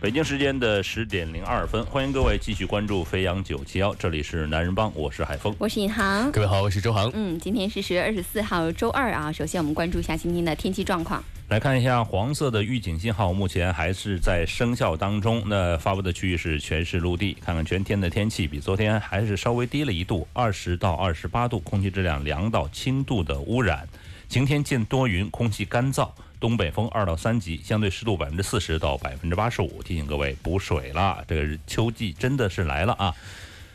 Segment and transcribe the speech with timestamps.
[0.00, 7.10] 北京时间的十点零二分，欢迎各位继续关注飞扬九七幺，这里是男人帮，我是海峰，我是尹航，各位好，我是周航。
[7.14, 9.32] 嗯，今天是十月二十四号，周二啊。
[9.32, 11.20] 首先我们关注一下今天的天气状况。
[11.48, 15.42] 来看一下黄色的预警信号，目前还是在生效当中。
[15.46, 17.36] 那发布的区域是全市陆地。
[17.44, 23.88] 看看全天的天气，比昨天还是稍微低了一度，二十到二十八度，空气质量良到轻度的污染。
[24.28, 26.08] 晴天见多云，空气干燥。
[26.40, 29.82] 东北风二到三级，相对湿度百分之四十到百分之八十五。
[29.82, 33.14] 提醒各位补水了，这个秋季真的是来了啊！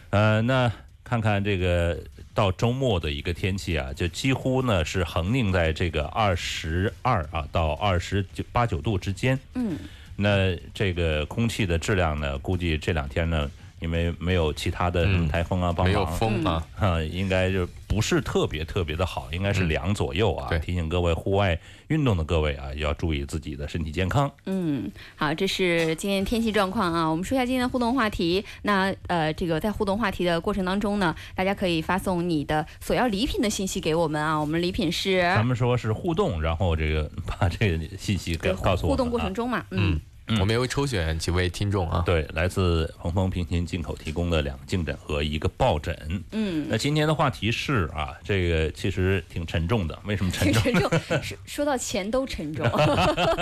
[0.10, 0.72] 呃，那
[1.04, 1.98] 看看这个
[2.34, 9.40] 到周末的一个天气啊，就几乎呢是恒定在这个二十二啊到二十九八九度之间。
[9.56, 9.78] 嗯，
[10.16, 13.50] 那这个空气的质量呢，估计这两天呢。
[13.84, 20.58] 因为没有其他的台风啊，帮忙，没有风啊，哈，应该就不是特别特别的好，应该是两左右啊。
[20.60, 21.60] 提醒各位户外
[21.90, 24.32] 运动的各位啊，要注意自己的身体健康。
[24.46, 27.06] 嗯，好，这是今天天气状况啊。
[27.06, 28.46] 我们说一下今天的互动话题。
[28.62, 34.40] 那呃，这个在互动话题的过程当中呢，大家可以发送你的所要礼品的信息给我们啊。
[34.40, 40.00] 我们礼品是，咱们说是互动，然后这个 把这个信息给告诉我互动过程中嘛，嗯。
[40.40, 46.24] 我们也会抽选几位听众啊，对，来自鹏鹏平行进口提供的两个颈枕和一个抱枕。
[46.32, 50.64] 嗯，那今天的话题是啊，这个其实挺沉重的，为什么沉重？
[50.64, 50.90] 沉重，
[51.22, 52.66] 说说到钱都沉重。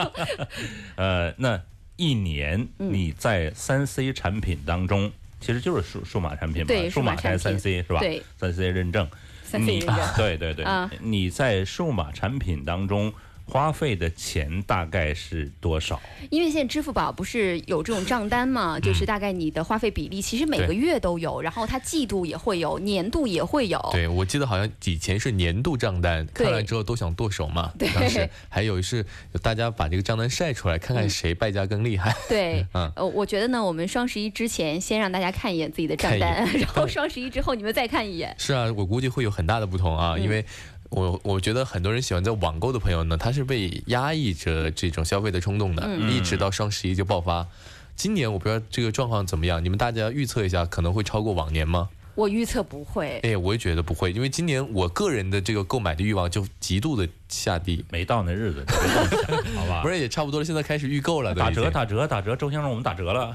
[0.98, 1.62] 呃，那
[1.98, 8.00] 一年你在三 C 产品当中，其实就是数数码产品嘛，数码才三 C 是吧？
[8.00, 9.08] 对，三 C 认证，
[9.44, 10.66] 三 C 认证， 对对对，
[11.00, 13.14] 你在数码产品当中。
[13.52, 16.02] 花费的钱大概是多少？
[16.30, 23.78] 因为现在支付宝不是有这种账单嘛，就是大概你的花费比例，其实每个月都有，然后它季度也会有，年度也会有。
[23.92, 27.74] 对，我记得好像以前是年度账单，看完之后都想剁手嘛。
[27.78, 29.06] 对，当时还有是
[29.42, 32.16] 大家把这个账单晒出来，看看谁败家更厉害。
[32.30, 38.34] 对， 嗯，呃，我觉得呢，我们双十一之前先让大家看一眼自己的账单， 然后双十一之后你们再看一眼。
[38.38, 40.46] 是啊，我估计会有很大的不同啊，因为。
[40.92, 47.48] 我我觉得很多人喜欢在网购的朋友呢，他是被压抑着这种消费的冲动的，一直到双十一就爆发。
[47.96, 51.90] 今年我不知道这个状况怎么样，你们大家预测一下，可能会超过往年吗？
[52.16, 53.20] 我预测不会。
[53.24, 57.08] 哎，我也觉得不会，因为今年我个人的这个购买的欲望就极度的。
[57.32, 58.66] 下地没到那日子，
[59.56, 59.82] 好吧？
[59.82, 63.34] 不是也差不多了，现在开始预购了，打折打折打折，周先生我们打折了。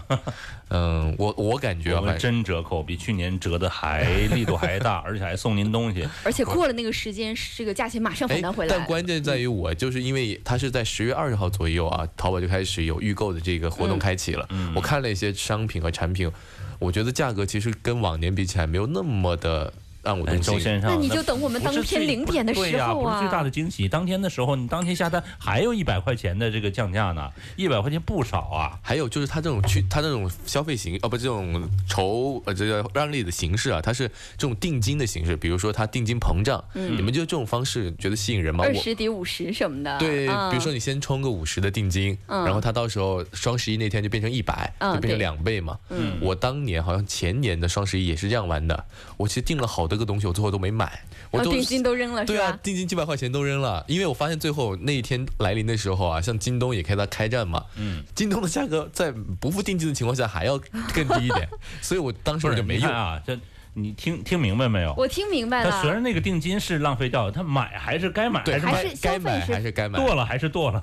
[0.69, 4.05] 嗯，我我感觉我们真折扣，比去年折的还
[4.35, 6.07] 力度还大， 而且还送您东西。
[6.25, 8.77] 而且过了那个时间，这个价钱马上反弹回来。
[8.77, 14.47] 但关键在于我，就是因为它是在十月二十号左右啊，淘宝就开始有预购的这个活动开启了。
[14.75, 16.31] 我看了一些商品和产品，
[16.79, 19.73] 我觉得价格其实跟往年比起来没有那么的。
[20.07, 23.11] 让我跟周先生，那你就等我们当天零点的时候啊！
[23.11, 28.79] 不是最大的惊喜，当天的时候，你当天下单还有一百块钱的这个降价呢，一百块钱不少啊。
[28.81, 34.07] 还有就是他这种去，他这种消费型哦不，这种筹呃这个让利的形式啊，它是
[34.39, 38.63] 这种定金的形式，比如说他定金膨胀，你们就这种方式觉得吸引人吗？
[38.65, 39.99] 二十抵五十什么的。
[39.99, 45.77] 对，比如说你先充个五十的定金，然后他到时候双十一那天就变成一百，就变成两倍嘛。
[45.89, 48.85] 嗯，我当年好像前年的双十一也是这样玩的，
[49.17, 49.96] 我其实定了好多。
[49.97, 60.59] 这个东西我最后都没买，我定金都扔了，对啊，定金几百块钱都扔了，因为我发现最后那一天来临的时候啊，像京东也开它开战嘛，嗯，京东的价格在不付定金的情况下还要
[60.93, 61.49] 更低一点，
[61.81, 62.91] 所以我当时我就没用。
[62.91, 63.39] 啊，这。
[63.79, 64.95] 你听听明白没有？
[64.97, 65.71] 我听明白了。
[65.71, 70.83] 他虽然那个定金是浪费掉，他买还是该买还是该买还是该买，剁了还是剁了，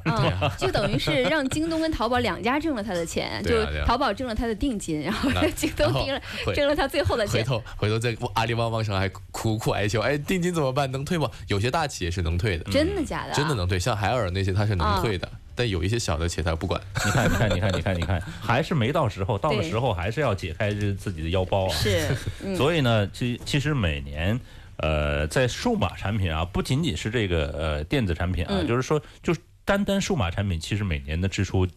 [0.59, 6.21] 就等于是让京东跟淘宝两家挣了他的钱，就淘宝挣了他的定金，然后 京东挣了
[6.53, 7.41] 挣了他最后的钱。
[7.41, 10.91] 回头回头在阿里旺旺上还苦苦哀求，哎，定金怎么办？
[10.91, 11.27] 能退吗？
[11.47, 13.33] 有些大企业是能退的，真的假的？
[13.33, 15.27] 真的能退，像海尔那些他是能退的。
[15.55, 21.73] 但有一些小的企业他不管，你看，你看，你看，你看，你看， 还是没到时候，到了时候还是要解开这自己的腰包啊。
[21.73, 22.07] 是，
[22.55, 24.39] 所以呢，其其实每年，
[24.77, 31.67] 呃，在数码产品啊，不仅仅是这个呃电子产品啊，就是说，就是单单数码产品，其实每年的支出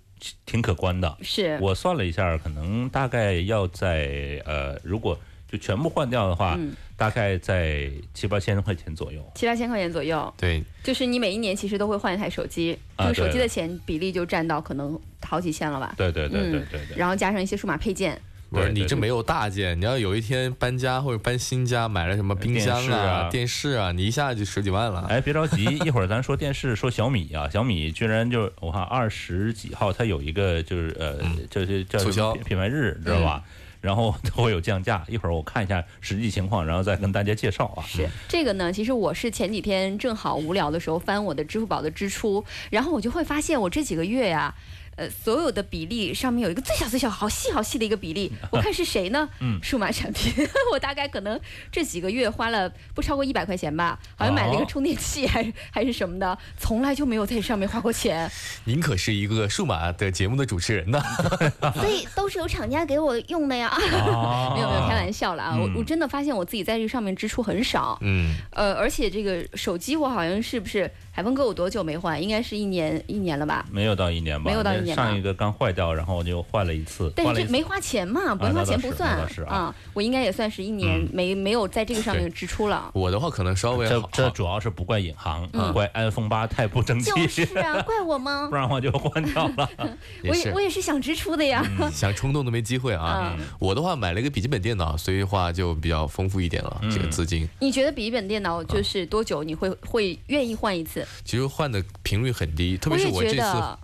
[0.44, 1.16] 挺可观的。
[1.22, 5.18] 是我算了一下，可能大概要在呃，如果。
[5.50, 6.58] 就全部换掉的话，
[6.96, 9.20] 大概在七八千块钱左右。
[9.34, 15.94] 七八千块钱左右，对，就是你每一年其实都会换一台手机，这个手机的钱比例就占到可能好几千了吧？
[15.96, 16.96] 对对对对对对。
[16.96, 18.20] 然后加上一些数码配件。
[18.48, 25.04] 我说对对你这没有大件，你要有一天搬家或者搬新家，买了什么冰箱电视啊电视啊，你一下就十几万了。
[25.08, 31.18] 哎，别着急， 一会儿咱说电视，说小米啊，小米居然就我看二十几号它有一个就是呃，
[31.50, 33.42] 就是叫促销品品牌日，知道吧？
[33.86, 37.84] 然后都会有降价，一会儿我看一下实际情况，然后再跟大家介绍啊。
[37.86, 44.52] 是这个呢，其实我是前几天正好无聊的时候翻我的支付宝的支出，然后我就会发现我这几个月呀、
[44.96, 49.28] 呃，所有的比例上面有一个最小最小、好细好细的一个比例， 我看是谁呢？
[49.40, 50.32] 嗯数码产品，
[50.72, 51.38] 我大概可能
[51.70, 58.30] 这几个月花了不超过一百块钱吧，好像买了一个哦充电器还是还是什么的，从来就没有在上面花过钱，
[58.64, 61.00] 您可是一个数码的节目的主持人呢。
[61.76, 63.70] 所以都是有厂家给我用的呀。
[64.06, 65.56] 哦没有没有，开玩笑了啊！
[65.60, 72.20] 我嗯我真的发现我自己在这上面支出很少，嗯，呃，而且这个手机我好像是不是海峰哥我多久没换？
[72.22, 73.64] 应该是一年一年了吧？
[73.70, 74.44] 没有到一年吧？
[74.50, 82.90] 没有到一年吧上一个刚坏掉，然后我就换了一次，但是这没花钱嘛，不啊花钱不算啊我应该也算是一年嗯没没有在这个上面支出了。
[82.94, 84.08] 我的话可能稍微好。
[84.12, 88.54] 这这主要是不怪银行，嗯怪 iPhone 八太不争气，就是啊， 怪我吗不？
[88.54, 89.68] 然的话就换掉了。
[90.28, 91.64] 我也我也是想支出的呀。
[91.92, 93.34] 想冲动都没机会啊。
[93.38, 97.48] 嗯我的话买了一个笔记本电脑，所以话就比较丰富一点了，这个资金。
[97.60, 101.06] 你觉得笔记本电脑就是多久你会会愿意换一次？
[101.24, 103.78] 其实换的频率很低，特别是我这次换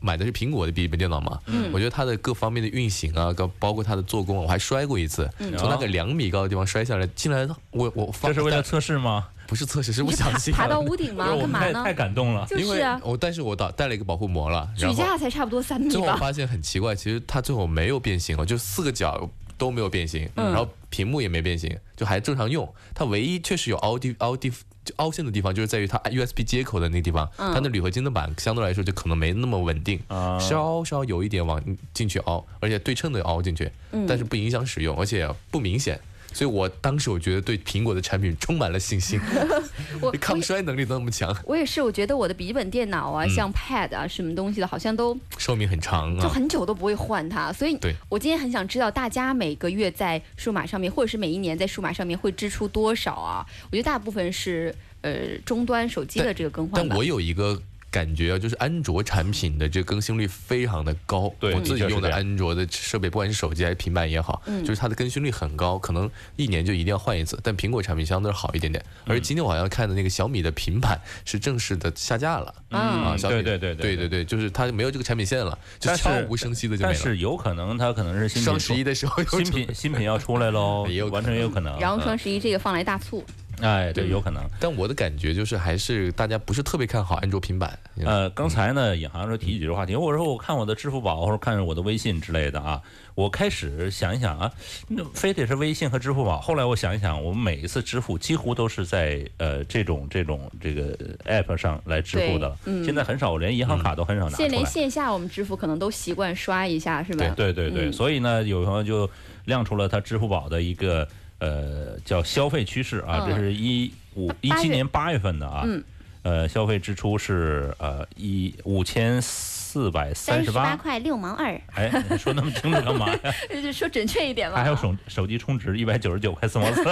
[0.00, 9.28] 买的是苹果的笔记本电脑嘛，嗯我觉得它的各方面的运行啊，包包括它的做工，我还摔过一次，嗯从那个两米高的地方摔下来，竟然我我发这是为了测试吗？
[9.46, 11.34] 不是测试，是不你是爬小心爬到屋顶吗？
[11.34, 11.94] 干嘛呢太太？
[11.94, 12.46] 感动了。
[12.50, 15.92] 因为就是啊，我但是我带带了一个保护膜了，然后举架才差不多三米吧。
[15.92, 22.70] 最后我发现很奇怪，其实它最后没有变形哦，就四个角都没有变形，嗯然后屏幕也没变形，就还正常用。
[22.94, 24.56] 它唯一确实有凹地凹地就
[24.96, 31.62] 凹陷的地方，就是在于它 USB 接口的那个地方，嗯它的铝合金的板相对来说就可能没那么稳定，啊稍稍有一点往
[31.94, 35.98] 进去凹，而且对称的凹进去，嗯但是不影响使用，而且不明显。
[36.32, 39.20] 所以我当时我觉得对苹果的产品充满了信心，
[40.00, 46.32] 我抗衰能力都那么强，我也是，我觉得我的笔记本电脑啊，嗯像 Pad 啊，什么东西的，好像都寿命很长啊就啊。
[46.32, 47.52] 很久都不会换它。
[47.52, 53.44] 所以对，我今天很想知道大家每个月在数码上面，或者是每一年在数码上面会支出多少啊？
[53.70, 56.86] 我觉得大部分是呃终端手机的这个更换吧。
[56.90, 57.60] 但我有一个
[57.90, 61.32] 感觉啊，就是安卓产品的这个更新率非常的高。
[61.40, 67.38] 对我自己用的安卓的设备，不管是手机还是平板也好，嗯就是它的更新率很高，可能一年就一定要换一次。
[67.42, 68.84] 但苹果产品相对好一点点。
[69.06, 72.54] 嗯而今天我好像看的那个小米的平板是正式的下架了。
[72.70, 76.94] 嗯啊，小米对对对对对对对，就是它没有这个产品线了，就悄无声息的就没了。
[76.94, 81.78] 但是有可能它可能是新品双十一的时候新品新品要出来喽 也有，完全有可能。
[81.80, 83.24] 然后双十一这个放来大促，
[83.60, 84.42] 哎，对，有可能。
[84.60, 87.78] 但我的感觉就是还是大家不是特别看好安卓平板。
[88.04, 92.80] 呃，刚才呢，尹航说提起这个话题，我说我看我的支付宝或者看我的微信之类的啊，
[93.14, 94.52] 我开始想一想啊，
[94.86, 96.40] 那非得是微信和支付宝。
[96.40, 102.48] 后来我想一想，我们每一次支付几乎都是在呃这种这种这个 app 上来支付的。
[102.64, 104.64] 对嗯现在很少，我连银行卡都很少拿出现连。
[104.66, 107.34] 线下我们支付可能都习惯刷一下，是吧？
[107.36, 109.10] 对对对，嗯所以呢，有朋友就
[109.46, 111.08] 亮出了他支付宝的一个
[111.38, 115.82] 呃叫消费趋势啊，嗯这是一五一七年八月份的啊，嗯
[116.22, 120.76] 呃，消费支出是呃一五千四百三三十八。
[120.76, 123.20] 块六毛二，哎，你说那么清楚干嘛呀？
[123.62, 124.62] 就 说准确一点吧。
[124.62, 126.84] 还有手手机充值一百九十九块四毛四。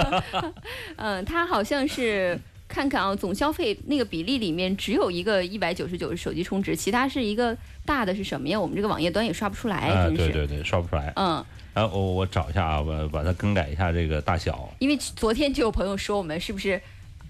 [0.95, 8.59] 嗯，它好像是看看啊，总消费那个比例里面只有一个一百九十九是手机充值，其他是一个大的是什么呀？
[8.59, 10.17] 我们这个网页端也刷不出来，啊，真是。
[10.17, 11.11] 对对对，刷不出来。
[11.15, 11.43] 嗯，
[11.77, 14.67] 然后我我找一下啊，我把它更改一下这个大小。
[14.79, 16.81] 因为昨天就有朋友说我们是不是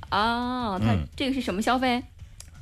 [0.07, 0.79] 啊？
[0.79, 2.01] 他嗯这个是什么消费？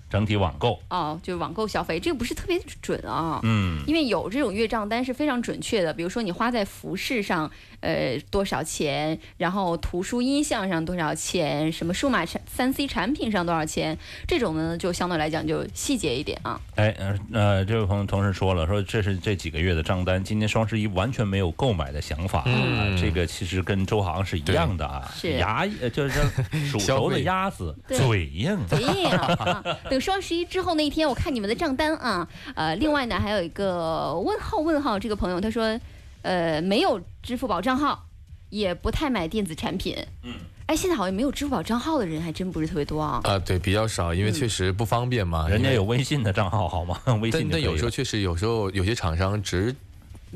[0.09, 3.39] 整体网购，哦，就是网购消费，这个不是特别准啊。
[3.43, 7.51] 嗯，因为有这种月账单是非常准确的，比如说你花在服饰上，
[7.85, 16.59] 呃多少钱，然后图书音像上多少钱，什么数码产三 C 产品上多少钱，这种呢就相对来讲就细节一点啊。
[16.75, 22.43] 哎，呃呃，这位朋友同事说了，说这是这几个月的账单，今年双十一完全没有购买的想法。
[22.47, 26.19] 嗯啊这个其实跟周航是一样的啊，是牙呃就是
[26.65, 28.57] 属猴的鸭子对嘴硬。
[28.69, 32.27] 对呀、啊，等双十一之后那一天，我看你们的账单啊。
[32.55, 35.79] 呃，另外呢，还有一个问号问号，这个朋友他说，
[36.25, 38.07] 呃，没有支付宝账号，
[38.49, 39.95] 也不太买电子产品。
[40.23, 40.33] 嗯，
[40.65, 43.21] 哎，现在好像没有支付宝账号的人还真不是特别多啊。
[43.23, 45.47] 啊，对，比较少，因为确实不方便嘛。
[45.47, 46.99] 人家有微信的账号好吗？
[47.21, 49.75] 微信但但有时候确实，有时候有些厂商只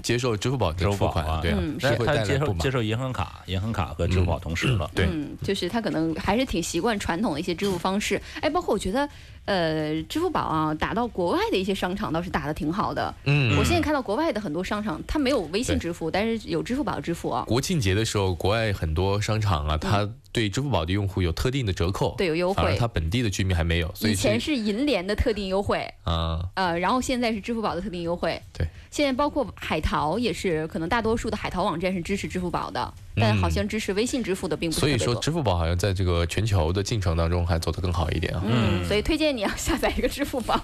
[0.04, 2.38] 接受支付宝支的付款，啊，对啊嗯，是会他接。
[2.38, 4.90] 受接受银行卡，银行卡和支付宝同时了。
[4.94, 8.22] 对嗯，就是他可能还是挺习惯传统的一些支付方式。
[8.42, 9.10] 哎，包括我觉得，
[9.46, 13.14] 呃，支付宝啊，打到国外的一些商场倒是打的挺好的。
[13.26, 17.44] 嗯，我现在看到国外的很多商场，它没有微信支付，但是有支付宝支付啊。
[17.48, 28.40] 国庆节的时候，国外很多商场啊，它对支付宝的用户有特定的折扣，嗯对有优惠而它本地的居民还没有，所以以前是银联的特定优惠，啊，呃，然后现在是支付宝的特定优惠。
[28.54, 35.14] 对，现在包括海淘也是，可能大多数的海淘网站是支持支付宝的，但好像支持微信支付的并不多所以说。
[35.20, 38.42] 支付宝好像在这个全球的进程当中还走得更好一点啊。
[38.46, 40.60] 嗯，所以推荐你要下载一个支付宝。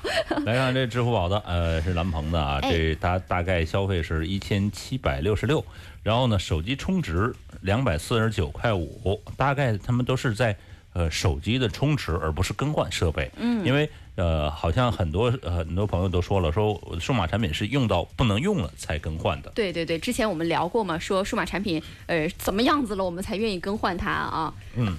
[0.46, 5.64] 来看这支付宝的，呃，是蓝鹏的啊，哎这它大概消费是一千七百六十六，
[6.04, 10.56] 然后呢，手机充值两百四十九块五，大概他们都是在
[10.96, 13.30] 呃手机的充值，而不是更换设备。
[13.36, 19.52] 嗯，因为呃，好像很多呃很多朋友都说了，说数码产品是用到不能用了才更换的。
[19.54, 24.54] 对对对，之前我们聊过嘛，说数码产品呃怎么样子了，我们才愿意更换它啊。
[24.76, 24.98] 嗯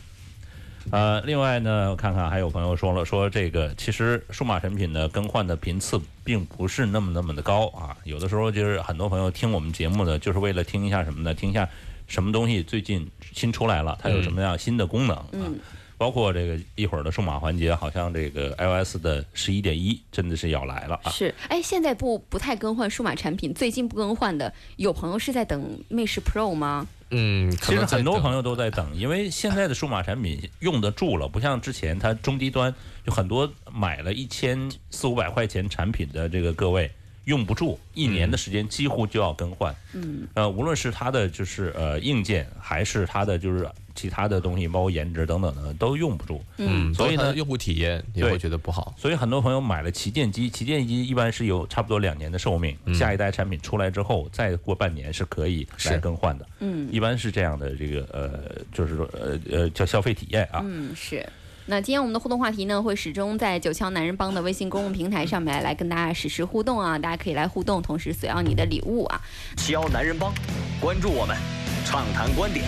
[0.92, 11.34] 呃，另外呢，我看看还有朋友说了，说这个其实数码产品的更换的频次并不是那么那么的高啊，有的时候就是很多朋友听我们节目呢，就是为了听一下什么呢？
[11.34, 11.68] 听一下
[12.06, 15.26] 什么东西最近新出来了，它有什么样新的功能啊？
[15.32, 15.58] 嗯
[15.98, 21.10] 包括这个一会儿的数码环节，好像这个 iOS 的十一点一真的是要来了啊！
[21.10, 26.86] 是，哎，现在不不太更换数码产品，最近不更换的，有朋友是在等 Mate 10 Pro 吗？
[27.10, 32.74] 嗯，其实很多朋友都在等，因为现在的数码产品用得住了，不像之前它中低端
[33.04, 36.90] 有很多买了一千四五百块钱产品的这个各位
[37.26, 39.74] 用不住，一年的时间几乎就要更换。
[39.92, 46.40] 嗯，呃，无论是它的就是呃硬件，还是它的就是其他的东西，包括颜值等等的，都用不住。
[46.58, 48.94] 嗯，所以呢用户体验也会觉得不好。
[48.96, 56.46] 所以很多朋友买了旗舰机，旗舰机一般是有差不多两年的寿命，下一代产品出来之后，再过半年是可以来更换的。
[56.60, 60.60] 嗯一般是这样的，这个呃，就是说呃呃叫消费体验啊。
[60.64, 61.26] 嗯，是。
[61.68, 69.20] 那今天我们的互动话题呢，会始终在九霄男人帮的微信公众平台上面来跟大家实时互动啊，大家可以来互动，同时索要你的礼物啊。
[69.56, 70.32] 敲男人帮，
[70.80, 71.36] 关注我们，
[71.84, 72.64] 畅谈观点，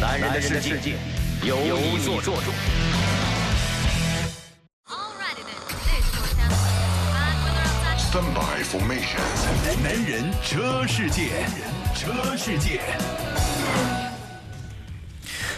[0.00, 0.96] 男人的世界
[1.42, 2.32] 由你做主。
[4.88, 6.48] Alrighty then, this was and
[7.44, 9.20] whether outside Stand by formation.
[9.82, 11.44] 男人车世界，
[11.94, 12.80] 车世界。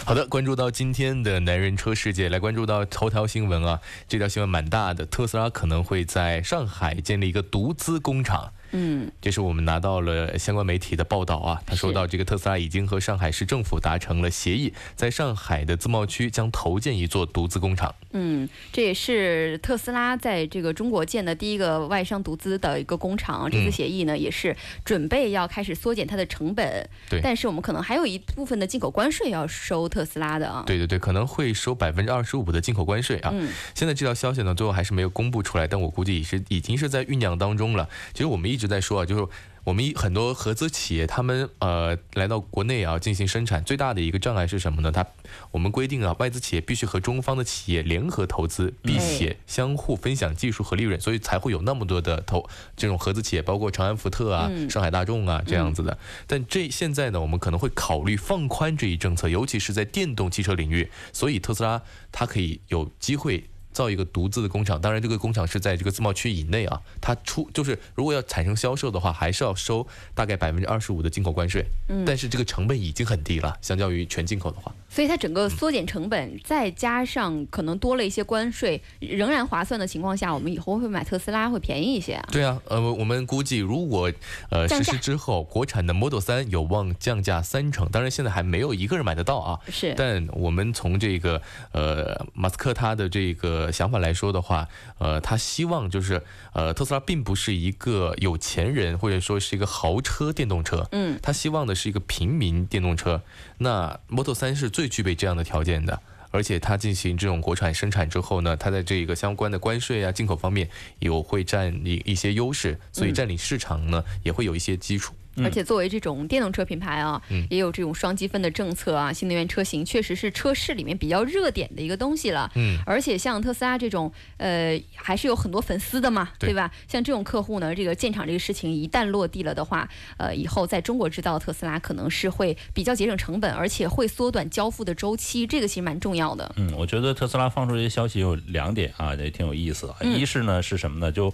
[0.09, 8.51] 好的，关注到今天的男人车世界，来关注到头条新闻啊，这条新闻蛮大的，特斯拉可能会在上海建立一个独资工厂。
[8.71, 17.93] 嗯，这是我们拿到了相关媒体的报道啊，他说到这个特斯拉已经和上海市政府达成了协议，在上海的自贸区将投建一座独资工厂。
[18.11, 23.49] 嗯，这也是特斯拉在这个中国建的第一个外商独资的一个工厂。
[23.49, 26.89] 这次协议呢，也是准备要开始缩减它的成本。
[27.09, 30.63] 对但是我们可能还有一部分的进口关税要收特斯拉的啊。
[30.65, 33.31] 对对对，可能会收百分之二十五的进口关税啊。
[33.33, 37.87] 嗯现在这条消息呢，最后还是没有公布出来，但我估计也是已经是在酝酿当中了。
[38.13, 39.25] 其实我们一直在说啊，就是
[39.63, 44.91] 我们一很多合资企业，他们呃来到国内啊进行生产，最大的一个障碍是什么呢？
[44.91, 45.05] 它
[45.51, 55.97] 我们规定啊，外资企业必须和中方的企业联合投资，并且相互分享技术和利润，所以才会有那么多的投这种合资企业，包括长安福特啊、嗯上海大众啊这样子的。
[56.27, 63.49] 但这现在呢，我们可能会考虑放宽这一政策，尤其是在电动汽车领域，所以特斯拉它可以有机会。
[63.71, 66.81] 造一个独自的工厂，当然这个工厂是在这个自贸区以内啊。
[67.01, 71.65] 它出就是如果要产生销售的话，还是要收大概百分之二十五的进口关税。
[71.87, 74.73] 嗯但是这个成本已经很低了，相较于全进口的话。
[74.89, 82.27] 所以它整个缩减成本，再加上可能多了一些关税，仍然划算的情况下，我们以后会买特斯拉会便宜一些啊。
[82.31, 84.11] 对啊，呃，我们估计如果
[84.49, 87.87] 呃实施之后，国产的 Model 三有望降价三成。
[87.89, 89.59] 当然现在还没有一个人买得到啊。
[89.69, 91.41] 是，但我们从这个
[91.71, 94.67] 呃马斯克他的这个想法来说的话，
[94.97, 103.21] 呃，他希望就是呃特斯拉并不是一个有钱人或者说是一个豪车电动车，嗯，他希望的是一个平民电动车。
[103.59, 105.99] 那 Model 三是最具备这样的条件的。
[106.31, 110.69] 而且它进行这种国产生产之后呢，它在这个相关的关税啊、进口方面
[110.99, 115.15] 有会占一一些优势，所以占领市场呢也会有一些基础。
[115.43, 122.51] 而且作为这种电动车品牌啊，嗯也有这种双积分的政策啊，新能源车型确实是车市里面比较热点的一个东西了。
[122.55, 126.71] 嗯，而且像特斯拉这种，呃，还是有很多粉丝的嘛，对对吧？
[126.87, 136.51] 像这种客户呢，这个建厂这个事情一旦落地了的话，呃，以后在中国制造特斯拉可能是会比较节省成本，而且会缩短交付的周期，这个其实蛮重要的。
[136.57, 139.95] 嗯，我觉得特斯拉放出这些消息有两点啊，也挺有意思的。
[140.01, 141.11] 嗯一是呢是什么呢？
[141.11, 141.33] 就，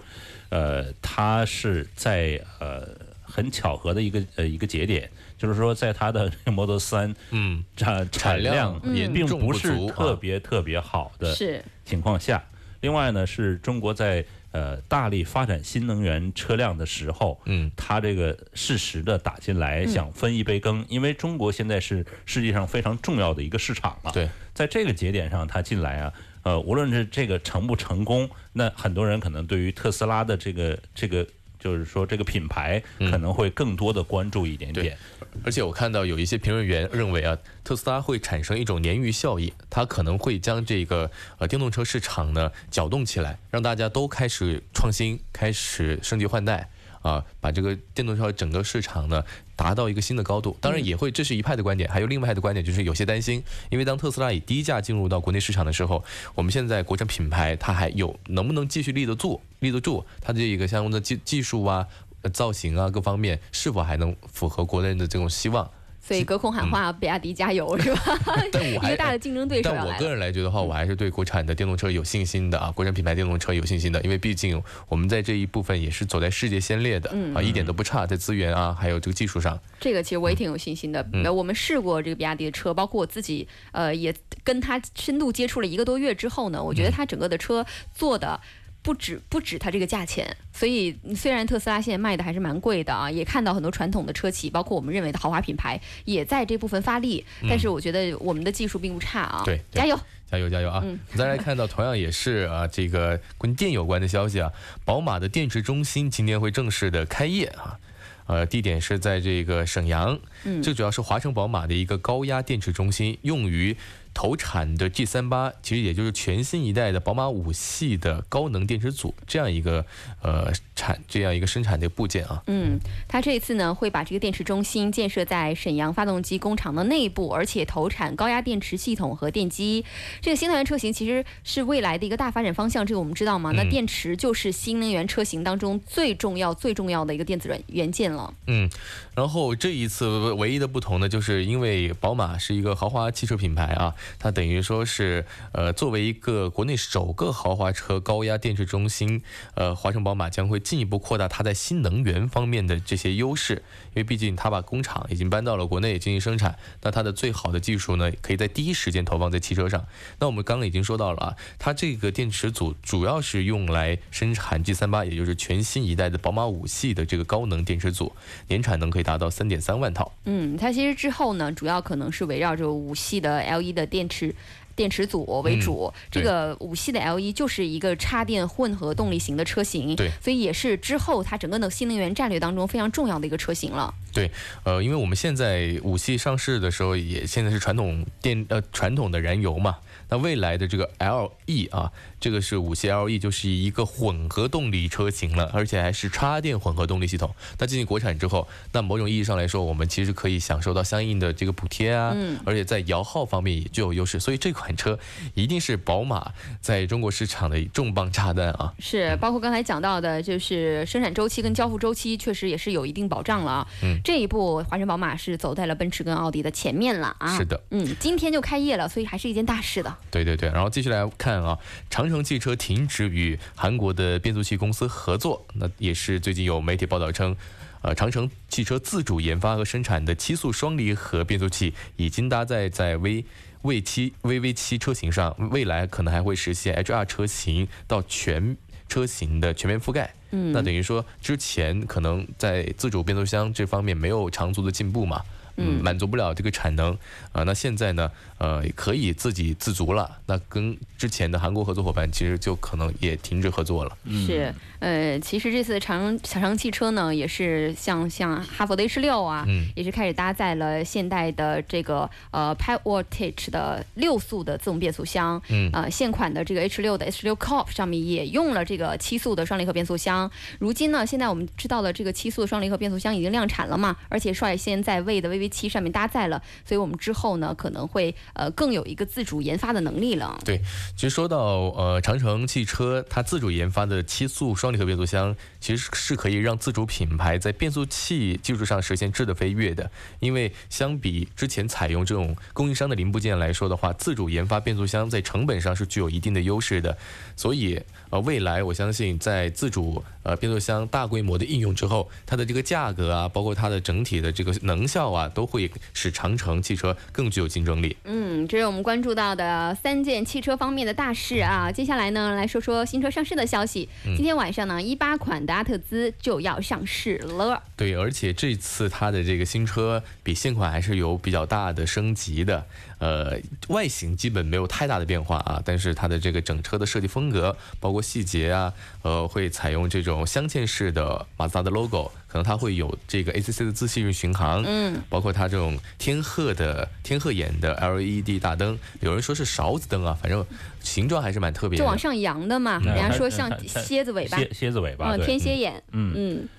[0.49, 2.87] 呃，它是在呃
[3.35, 10.17] 很巧合的一个呃一个节点，就是说在它的 Model 三嗯，产产量嗯也并不是特啊。
[10.21, 11.35] 别特别好的
[11.83, 12.41] 情况下，
[12.79, 24.11] 另外呢是中国在呃大力发展新能源车辆的时候，嗯，它这个适时的打进来，想分一杯羹，因为中国现在是世界上非常重要的一个市场了。
[24.13, 26.13] 对，在这个节点上，它进来啊，
[26.43, 31.27] 呃，无论是这个成不成功，那很多人可能对于特斯拉的这个这个。
[31.65, 34.95] 就是说，这个品牌可能会更多的关注一点点。
[35.43, 46.69] 而且我看到有一些评论员认为啊，特斯拉会产生一种鲶鱼效应，它可能会将这个呃电动车市场呢搅动起来，让大家都开始创新，开始升级换代
[47.05, 49.23] 啊，把这个电动车整个市场呢
[49.55, 50.57] 达到一个新的高度。
[50.59, 61.85] 当然也会，这是一派的观点，还有另外一派的观点就是有些担心，因为当特斯拉以低价进入到国内市场的时候，我们现在国产品牌它还有能不能继续立得住、立得住它这一个相关的技技术啊、
[62.23, 65.69] 呃造型啊各方面是否还能符合国内的这种希望？
[66.07, 68.01] 所以隔空喊话，比亚迪加油 是吧？
[68.27, 70.09] 嗯但我还 一个大的竞争对手但我个。
[70.09, 79.59] 人来觉得话，我还是对国产的电动车有信心的啊，国产品牌电动车有信心的，因为毕竟我们在这一部分也是走在世界先列的、嗯啊，一点都不差，在资源啊还有这个技术上。
[79.79, 81.01] 这个其实我也挺有信心的。
[81.13, 88.39] 嗯呃我们试过这个比亚迪的车，包括我自己，呃，也跟它深度接触了一个多月之后呢，我觉嗯得它整个的车做的。
[88.85, 97.25] 不止不止它这个价钱，所以虽然特斯拉现在卖的还是蛮贵的啊，也看到很多传统的车企，包括我们认为的豪华品牌，也在这部分发力。
[97.49, 99.99] 但是我觉得我们的技术并不差啊，嗯对对加油！
[100.29, 100.81] 加油加油啊！
[100.85, 104.51] 嗯再来看到同样也是啊，这个跟电有关的消息啊，
[104.85, 107.79] 宝马的电池中心今天会正式的开业啊。
[108.27, 113.77] 呃，地点是在这个沈阳，嗯这主要是华晨宝马的一个高压电池中心，用于
[114.15, 119.85] 投产的 G 三八，其实也就是全新一代的宝马五系的高能电池组这样一个
[120.23, 122.41] 呃产这样一个生产的部件啊。
[122.47, 122.79] 嗯，
[123.09, 129.83] 它这一次呢会把这个电池中心建设在沈阳发动机工厂的内部，而且投产高压电池系统和电机。
[130.21, 133.51] 这个新能源车型其实是未来的一个大发展方向，这个我们知道吗？
[133.53, 138.33] 那嗯电池就是新能源车型当中最重要、最重要的一个电子元元件了。
[138.47, 138.69] 嗯，
[139.13, 149.21] 然后这一次唯一的不同呢，就是因为宝马是一个豪华汽车品牌啊，它等于说是呃作为一个国内首个豪华车高压电池中心，
[149.55, 159.85] 呃，华晨宝马将会进一步扩大它在新能源方面的这些优势，因为毕竟它把工厂已经搬到了国内进行生产，那它的最好的技术呢，可以在第一时间投放在汽车上。
[160.19, 168.13] 那我们刚刚已经说到了啊，它这个电池组主要是用来生产 G 三八，也就是全新一代的宝马五系的这个高能电池组，
[168.47, 170.11] 年产能可以达到三点三万套。
[170.25, 174.35] 嗯，它其实之后呢，主要可能是围绕着五系的 L 1的电池。
[174.75, 183.93] 电池组为主，这个五系的 L 一就是一个插电混合动力型的车型，对所以也是之后它整个的新能源战略当中非常重要的一个车型了。
[184.11, 184.29] 对，
[184.65, 189.77] 呃，因为我们现在五系上市的时候，也现在是传统电呃传统的燃油嘛，
[190.09, 191.89] 那未来的这个 LE 啊，
[192.25, 197.29] 这个是五系 LE 就是一个混合动力车型了，而且还是插电混合动力系统。
[197.59, 204.97] 那进行国产之后，那某种意义上来说，我们其实可以享受到相应的这个补贴啊，嗯而且在摇号方面也具有优势，所以这款车
[205.35, 208.73] 一定是宝马在中国市场的重磅炸弹啊。
[208.79, 213.67] 是，包括刚才讲到的，就是生产周期跟交付周期，确实也是有一定保障了啊。
[213.83, 217.37] 嗯这一步华晨宝马是走在了奔驰跟奥迪的前面了啊。
[217.37, 219.95] 是的，嗯，今天就开业了，所以还是一件大事的。
[220.09, 221.59] 对对对，然后继续来看啊，
[221.91, 227.35] 长城汽车停止与韩国的变速器公司合作，那也是最近有媒体报道称。
[227.81, 233.23] 呃，长城汽车自主研发和生产的七速双离合变速器已经搭载在 V
[233.61, 238.57] V 七 VV 七车型上，未来可能还会实现 HR 车型到全
[238.89, 240.11] 车型的全面覆盖。
[240.31, 245.21] 嗯，那等于说之前可能在自主变速箱这方面没有长足的进步嘛，
[245.57, 246.97] 嗯，嗯满足不了这个产能
[247.33, 250.19] 啊、那现在呢，呃，可以自给自足了。
[250.27, 253.97] 那跟之前的韩国合作伙伴其实就可能也停止合作了。
[254.25, 265.41] 是，呃，其实这次长城长城汽车呢，也是像像哈佛的 H 六啊，嗯也是开始搭载了现代的这个呃 Powertech 的六速的自动变速箱。
[265.49, 270.29] 嗯呃，现款的这个 H 六的 H 六 Corp 上面也用了这个七速的双离合变速箱。
[270.59, 280.39] 如今呢，现在我们知道了这个七速的双离合变速箱已经量产了嘛，而且率先在魏的 VV 七上面搭载了，所以我们之后呢可能会呃更有一个自主研发的能力了。
[280.45, 280.61] 对，
[280.95, 281.37] 其实说到
[281.75, 289.89] 呃长城汽车它自主研发的七速双离合变速箱，其实是可以让自主品牌在变速器技术上实现质的飞跃的。
[290.19, 296.97] 因为相比之前采用这种供应商的零部件来说的话，自主研发变速箱在成本上是具有一定的优势的。
[297.35, 307.95] 所以呃未来我相信在自主呃变速箱大规模的应用之后，它的这个价格啊，包括它的整体的这个能效啊，都会使长城汽车更具有竞争力。
[308.03, 311.71] 嗯，这是我们关注到的三件汽车方面的大事啊。
[311.71, 313.87] 接下来呢，来说说新车上市的消息。
[314.03, 317.61] 今天晚上呢，一八款的阿特兹就要上市了。
[317.77, 322.65] 对，而且这次它的这个新车比现款还是有比较大的升级的，
[322.99, 340.45] 呃，外形基本没有太大的变化啊，但是它的这个整车的设计风格，包括细节啊，呃，会采用这种镶嵌式的马自达的 logo，可能它会有这个 ACC 的自适应巡航，嗯，包括它这种天鹤的天鹤眼的 LED 大灯，有人说是勺子灯啊，反正
[340.79, 341.83] 形状还是蛮特别的。
[341.83, 346.49] 就往上扬的嘛，人家说像蝎子尾巴，蝎蝎子尾巴，嗯，天蝎眼，嗯嗯，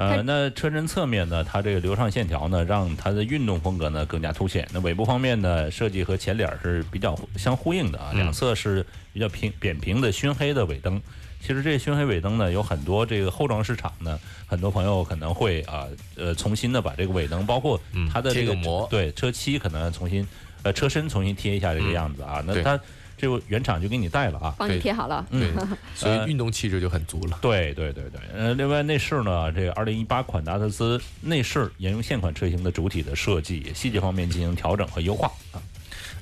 [0.00, 4.66] 呃它，那车身侧面呢，它这个流畅线条呢，让它的运动风格呢更加凸显。
[4.72, 11.00] 那尾部方面呢，设计和前脸是比较相呼应的啊，嗯两侧是比较平扁平的熏黑的尾灯。
[11.42, 15.86] 其实这熏黑尾灯呢，有很多这个后装市场呢，很多朋友可能会啊
[16.16, 20.26] 呃重新的把这个尾灯，包括嗯它的这个膜对车漆可能重新
[20.62, 22.42] 呃车身重新贴一下这个样子啊。
[22.46, 22.78] 那它
[23.20, 24.54] 这个原厂就给你带了啊。
[24.56, 25.26] 帮你贴好了。
[25.30, 25.50] 对，
[25.94, 27.38] 所呃以运动气质就很足了。
[27.42, 35.60] 对对对对，呃，另外内饰呢，这个二零一八款达特兹内饰沿用现款车型的主体的设计，细节方面进行调整和优化啊。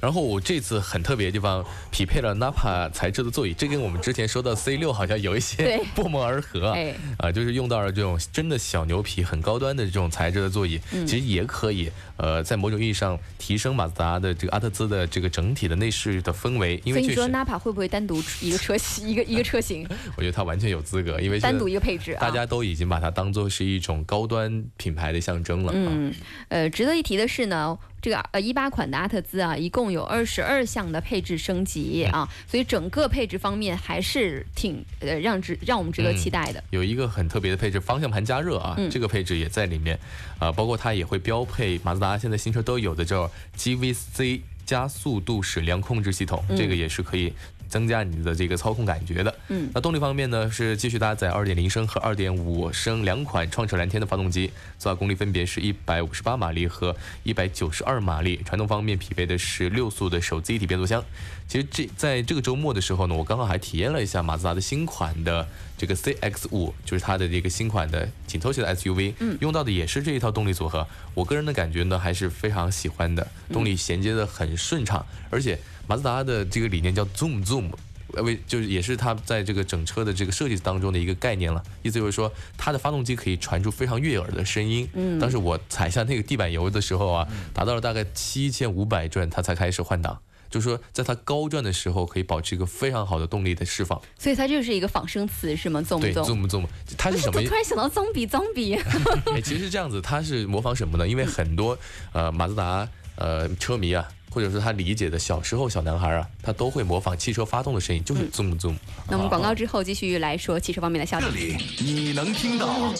[0.01, 6.75] 然后我这次很特别的地方，匹配了 Napa 材质的座椅，这跟我们之前说到 C 六好像有一些对 不谋而合啊。
[6.75, 22.21] 哎啊，就是用到了这种真的小牛皮、很高端的这种材质的座椅，嗯其实也可以呃，在某种意义上提升马自达的这个阿特兹的这个整体的内饰的氛围，因所以你说，Napa 会不会单独一个车型一个一个车型 我觉得它完全有资格，因为单独一个个配置啊？
[22.21, 25.73] 大家都已经把它当做是一种高端品牌的象征了。
[25.73, 25.75] 啊。
[25.75, 26.15] 嗯，
[26.49, 36.63] 呃，值得一提的是呢，这个呃一八款的阿特兹啊，一共有二十二项的配置升级啊，所以整个配置方面还是挺呃让值让我们值得期待的。
[36.71, 39.99] 有一个很特别的配置，方向盘加热啊，嗯这个配置也在里面，
[40.39, 47.33] 啊、包括它也会标配马自达现在新车都有的叫 GVC 加速度矢量控制系统，嗯这个也是可以
[47.69, 49.35] 增加你的这个操控感觉的。
[49.49, 58.41] 嗯，那动力方面呢，是继续搭载2.0升和2.5升两款创驰蓝天的发动机，最大功率分别是158马力和192马力。
[58.45, 61.05] 传动方面匹配的是六速的手自一体变速箱。
[61.47, 70.87] 其实这在这个周末的时候呢，我刚好还体验了一下马自达的新款的这个 CX-5，就是它的这个新款的紧凑型的 SUV，嗯，用到的也是这一套动力组合。
[71.15, 77.71] 我个人的感觉呢，还是非常喜欢的，动力衔接的很顺畅，而且马自达的这个理念叫 Zoom Zoom。
[78.15, 84.89] 呃，为就是也是它在这个整车的这个设计当中的一个概念了，意思就是说它的发动机可以传出非常悦耳的声音。
[84.95, 90.19] 嗯，当时我踩下那个地板油的时候啊，达到了大概七千五百转，它才开始换挡。
[90.49, 94.01] 就是说，在它高转的时候，可以保持一个非常好的动力的释放。
[94.19, 95.83] 所以它就是一个仿生词是吗？
[95.83, 96.25] 纵对纵。
[96.25, 96.65] ，zoom zoom，
[96.97, 97.47] 它是什么我？
[97.47, 98.81] 突然想到 zombie zombie，
[99.37, 101.07] 哎，其实是这样子，它是模仿什么呢？
[101.07, 101.79] 因为很多
[102.15, 108.77] 呃马自达呃车迷啊，或者说他理解的小时候小男孩啊，他都会模仿汽车发动的声音，就是 zoom zoom。
[109.09, 111.33] 那我们广告之后继续来说汽车方面的消息这。
[111.33, 112.95] 里你能听到，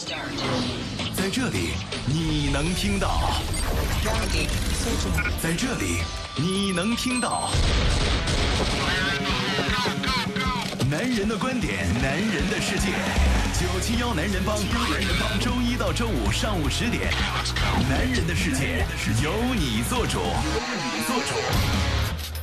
[1.15, 1.69] 在这里
[2.05, 3.39] 你能听到，
[5.41, 5.99] 在这里
[6.35, 7.49] 你能听到。
[10.91, 13.38] 男人的观点，男人的世界。
[13.71, 14.57] 九七幺男人帮，
[14.89, 17.13] 男人帮，周一到周五上午十点，
[17.87, 18.83] 男人的世界
[19.23, 21.98] 由你做主，由你做主。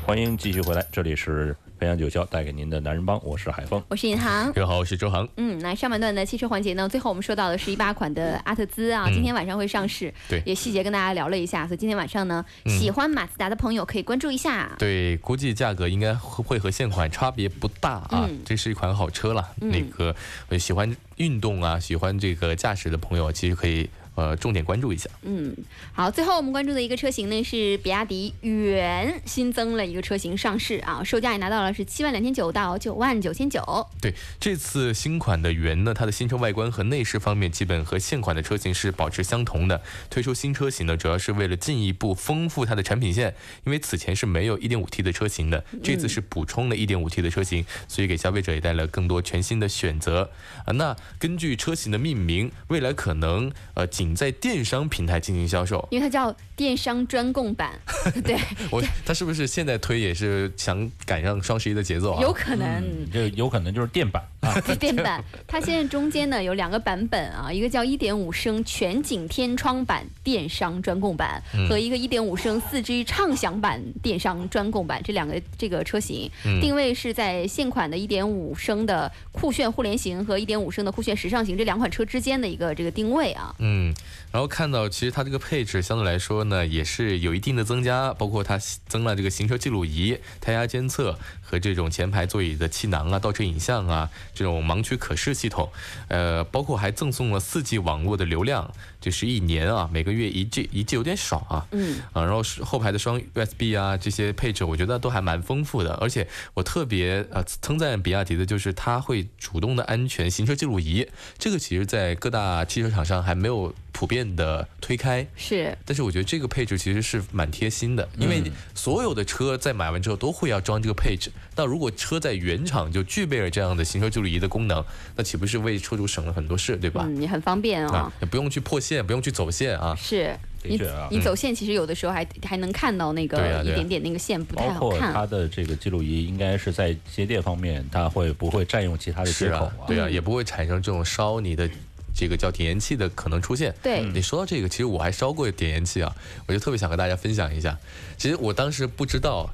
[0.06, 3.82] 欢迎继续回来，这里是飞扬九霄带给您的男人帮，我是海峰。
[3.88, 4.52] 我是尹航。
[4.52, 5.28] 各位好，我是周航。
[5.36, 14.70] 嗯，那上半段的汽车环节呢，最后我们说到的是一八款的阿特兹啊，今天晚上会上市，对也细节跟大家聊了一下，所以今天晚上呢，喜欢马自达的朋友可以关注一下。
[14.78, 18.26] 对，估计价格应该会会和现款差别不大啊。
[18.28, 19.44] 嗯这是一款好车了。
[19.60, 20.14] 嗯那个
[20.50, 25.08] 呃喜欢运动啊，喜欢这个驾驶的朋友，其实可以呃重点关注一下。
[25.22, 25.56] 嗯，
[25.92, 33.86] 好，最后我们关注的一个车型呢是比亚迪元新增了一个车型上市啊，售价也拿到了是七万两千九到九万九千九。
[34.00, 39.80] 对，这次新款的元呢，它的新车外观和内饰方面基本和现款的车型是保持相同的。
[40.10, 50.30] 推出新车型呢，主要是为了进一步丰富它的产品线，因为此前是没有 1.5T 的车型的，这次是补充了 1.5T 的车型，所以给消费者也带来更多全新的选择。
[50.64, 55.86] 啊，那根据车型的命名，未来可能呃紧仅在电商平台进行销售。
[55.90, 57.72] 因为它叫电商专供版，
[58.24, 58.38] 对，
[58.70, 62.22] 我他是不是现在推也是想赶上双十一的节奏啊？
[62.22, 62.82] 有可能。
[63.12, 64.60] 这有可能就是电版啊。
[64.78, 76.30] 电版，它现在中间呢有两个版本啊，一个叫1.5升全景天窗版电商专供版，和一个1.5升四 G 畅享版电商专供版，这两个这个车型、
[76.60, 83.54] 定位是在现款的1.5升的酷炫互联型和1.5升的酷炫时尚型这两款车之间的一个这个定位啊。
[83.58, 83.94] 嗯，
[84.30, 95.70] 然后看到其实它这个配置相对来说呢，也是有一定的增加，包括它增了这个行车记录仪、胎压监测和这种前排座椅的气囊啊、倒车影像啊这种盲区可视系统，
[96.08, 98.74] 呃，包括还赠送了四 G 网络的流量，
[99.06, 111.06] 就是一年啊，每个月一 G 一 G 有点少啊，嗯，啊，然后是后排的双 USB 啊这些配置，我觉得都还蛮丰富的，而且我特别呃称赞比亚迪的就是它会主动的安全行车记录仪，
[111.38, 115.24] 这个其实在各大汽车厂商还没有普遍的推开。
[115.36, 118.42] 是，但是我觉得这个配置其实是蛮贴心的，因为
[118.74, 121.30] 所有的车在买完之后都会要装这个配置。
[121.54, 127.04] 那如果车在原厂就具备了这样的行车记录仪的功能，那岂不是为车主省了很多事，对吧？
[127.06, 129.96] 嗯，也很方便啊啊。，也不用去破线，不用去走线啊。
[129.96, 130.36] 是。
[130.68, 130.80] 你
[131.10, 135.12] 你走线其实有的时候还还能看到那个一点点那个线不太包括好看。
[135.14, 141.70] 它的这个记录仪，应该是在接电方面，它会不会占用其他的是接口啊，对啊，也不会产生这种烧你的
[142.12, 143.72] 这个叫点烟器的可能出现。
[143.80, 146.12] 对你说到这个，其实我还烧过点烟器啊，
[146.48, 147.78] 我就特别想和大家分享一下。
[148.18, 149.48] 其实我当时不知道。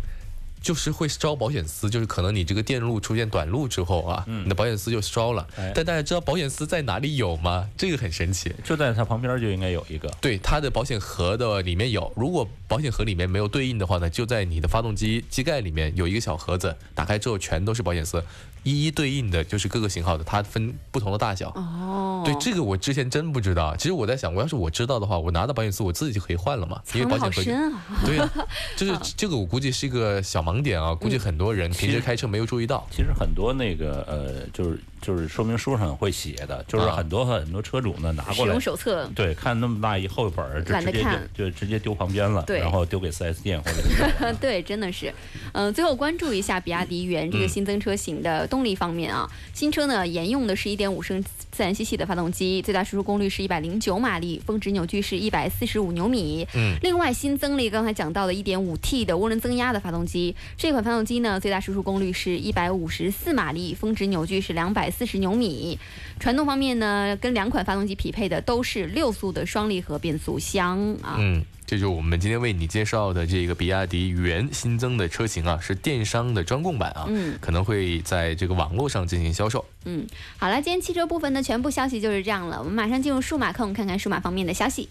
[0.62, 5.46] 就是会烧保险丝，就是可能你这个电路出现短路之后啊，你的保险丝就烧了。
[5.56, 7.68] 哎但大家知道保险丝在哪里有吗？
[7.76, 8.54] 这个很神奇。
[8.64, 10.08] 就在它旁边就应该有一个。
[10.20, 18.22] 对，它的保险盒的里面有，如果保险盒里面没有对应的话呢，就在你的发动机机盖里面有一个小盒子，打开之后全都是保险丝，
[18.62, 21.48] 一一对应的就是各个型号的，它分不同的大小。
[21.50, 23.74] 哦，对，这个我之前真不知道。
[23.76, 27.42] 其实我在想，我要是我知道的话，我拿到保险丝我自己就可以换了嘛，因为保险盒就。
[27.42, 27.82] 深啊。
[28.04, 28.30] 对呀、
[28.76, 32.86] 就是这个我估计是一个小盲点啊，估计很多人平时开车没有注意到。
[32.90, 36.96] 其实很多那个呃，就是就是说明书上会写的，就是啊。
[36.96, 39.10] 很多很多车主呢拿过来使用手册。
[39.14, 41.28] 对，看那么大一厚本儿，就直接懒得看。
[41.34, 42.60] 就就直接丢旁边了，对。
[42.60, 45.12] 然后丢给 4S 店或者是 对，真的是，
[45.52, 56.46] 嗯、最后关注一下比亚迪元这个新增车型的动力方面啊，新车呢沿用的是一点五升自然吸气的发动机，最大输出功率是一百零九马力，峰值扭矩是一百四十五牛米。
[56.54, 64.52] 嗯，另外新增了一个刚才讲到的一点五 T 的涡轮增压的发动机，这款发动机呢最大输出功率是一百五十四马力，峰值扭矩是
[64.92, 65.78] 240牛米。
[66.20, 71.16] 传动方面呢，跟两款发动机匹配的都是六速的双离合变速箱啊。
[71.18, 79.64] 嗯，这就是我们今天为你介绍的这个比亚迪元新增的车型啊，是电商的专供版啊，嗯可能会在这个网络上进行销售。
[79.84, 80.06] 嗯，
[80.38, 82.58] 好了，今天汽车部分的全部消息就是这样了。
[82.58, 84.88] 我们马上进入数码控，看看数码方面的消息。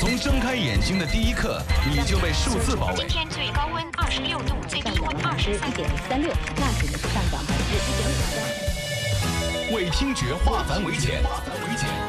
[0.00, 3.08] 从睁开眼睛的第一刻，你就被数字包围今。
[3.08, 3.79] 天最高温
[4.10, 5.84] 二十六度，最低温二十三度。
[6.08, 9.72] 三六，纳指呢是上涨百分之一点五三。
[9.72, 11.22] 为听觉化繁为简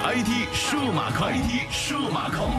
[0.03, 2.49] ，IT 数码控，IT 数码控。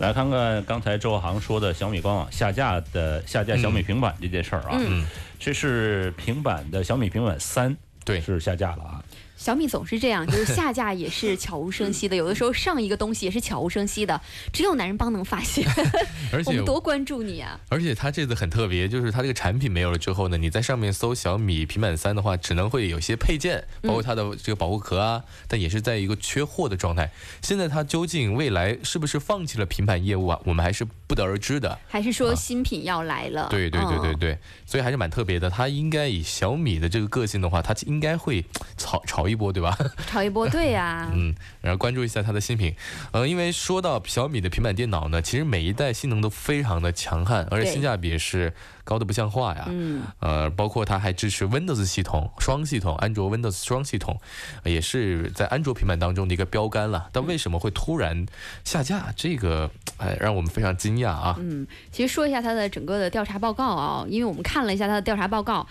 [0.00, 5.06] 来看看刚才周航说的小米官网下架的下架小米平板这件事儿啊，嗯
[5.38, 9.00] 这是平板的小米平板三，对是下架了啊。
[9.36, 14.20] 小米总是这样，就是下架也是悄无声息的，有的时候上一个东西也是悄无声息的，
[14.52, 15.66] 只有男人帮能发现。
[16.32, 17.60] 而我们多关注你啊！
[17.68, 27.12] 而且它这次很特别，就是它这个产品没有了之后呢，你在上面搜小米平板三的话，只能会有些配件，包括它的这个保护壳啊，但也是在一个缺货的状态。
[27.42, 30.40] 现在它究竟未来是不是放弃了平板业务啊？
[30.44, 31.78] 我们还是不得而知的。
[31.88, 33.42] 还是说新品要来了？
[33.42, 35.48] 啊对对对对嗯对，所以还是蛮特别的。
[35.48, 38.44] 它应该以小米的这个个性的话，它应该会
[38.76, 39.76] 炒炒一波，对吧？
[40.06, 42.74] 炒一波，对呀、 嗯，然后关注一下它的新品，
[43.12, 48.52] 呃，因为说到小米的平板电脑呢，其实每一代性能都非常的强悍，而且性价比也是
[48.86, 49.66] 高的不像话呀。
[49.68, 54.18] 嗯，呃，包括它还支持 Windows 系统双系统，安卓 Windows 双系统，
[54.62, 57.10] 呃也是在安卓平板当中的一个标杆了。
[57.12, 58.24] 但为什么会突然
[58.64, 59.12] 下架？
[59.16, 59.68] 这个
[59.98, 61.36] 哎，让我们非常惊讶啊。
[61.40, 65.66] 嗯，其实说一下它的整个的调查报告啊，因为我们看了一下它的调查报告，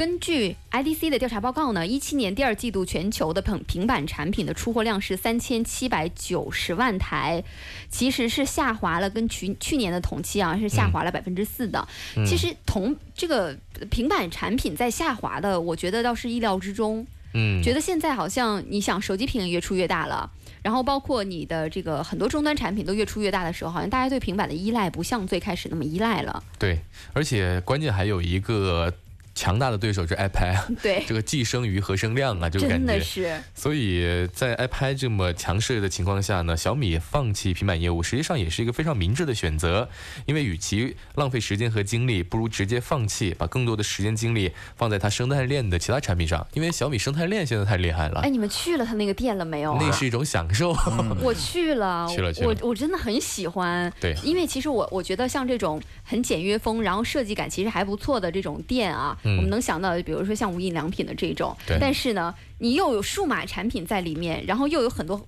[0.00, 7.44] 根据 IDC 的调查报告呢，一七年第二季度全球的平平板产品的出货量是三千七百九十万台，
[7.90, 11.86] 其实是下滑了，跟去去年的同期啊是下滑了百分之四的。
[12.26, 13.54] 其实同这个
[13.90, 17.06] 平板产品在下滑的，我觉得倒是意料之中。
[17.34, 20.30] 嗯，觉得现在好像你想手机屏越出越大了，
[20.62, 26.42] 然后包括你的这个很多终端产品都越出越大的时候，好像大家对平板的依赖不像最开始那么依赖了。
[26.58, 26.80] 对，
[27.12, 28.90] 而且关键还有一个
[29.34, 32.92] 强大的对手是 iPad， 对这个既生瑜何生亮啊，这个感真觉。
[32.94, 39.88] 的是，所以在 iPad 这么强势的情况下呢，小米放弃平板业务，实际上也是一个非常明智的选择。
[40.26, 46.46] 因为与其浪费时间和精力，不如直接放弃，把更多的时间精力放在它生态链的其他产品上。
[46.52, 49.78] 因为小米生态链现在太厉害了哎，，你们去了它那个店了没有啊？
[49.80, 50.76] 那是一种享受。
[51.22, 53.90] 我去了，去了去了我我真的很喜欢。
[54.00, 65.20] 对因为其实我我觉得像这种很简约风，然后设计感其实还不错的这种店啊，嗯我们能想到，比如说像无印良品的这种，但是呢，你又有数码产品在里面，然后又有很多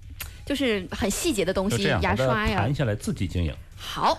[0.45, 2.75] 就是很细节的东西，牙刷呀盘。
[2.75, 3.55] 下来自己经营。
[3.77, 4.17] 好，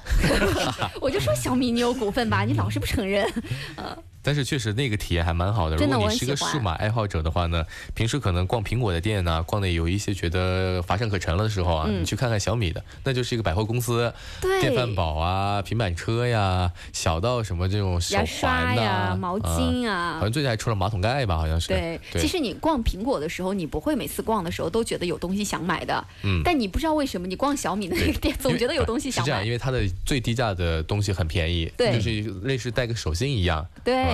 [0.99, 3.25] 我就说小米你有股份吧，你老是不承认。
[4.23, 5.75] 但是确实那个体验还蛮好的。
[5.75, 6.51] 如果你是个我很喜欢。
[6.53, 12.01] 数码爱好者的话呢，平时可能逛苹果的店呢、逛的有一些觉得乏善可陈了的时候啊，嗯。
[12.01, 14.62] 你去看看小米的，那就是一个百货公司，对。
[14.62, 20.13] 电饭煲啊、平板车呀，小到什么这种手牙刷环呐、呀、毛巾啊。
[20.13, 21.67] 好像最近还出了马桶盖吧，好像是。
[21.67, 26.41] 对，其实你逛苹果的时候，你不会每次逛的时候都觉得有东西想买的，嗯。
[26.45, 29.51] 但你不知道为什么你逛小米的那个店总觉得有东西想买是这样，因。
[29.51, 31.93] 为它的最低价的东西很便宜，对。
[31.93, 33.67] 就是类似带个手心一样，啊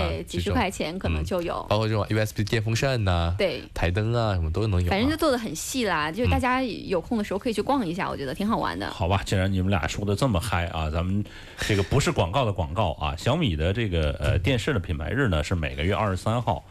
[0.07, 1.65] 对，几十块钱可能嗯就有。
[1.69, 4.89] 包括这种 USB 电风扇呐、对，台灯啊，什么都能有、啊。
[4.89, 8.89] 反正就做的很细啦，就是嗯大家有空的时候可以去逛一下，我觉得挺好玩的。
[8.91, 11.23] 好吧，既然你们俩说的这么嗨啊，咱们
[11.59, 13.15] 这个不是广告的广告啊。
[13.17, 16.63] 小米的这个呃电视的品牌日呢是每个月二十三号，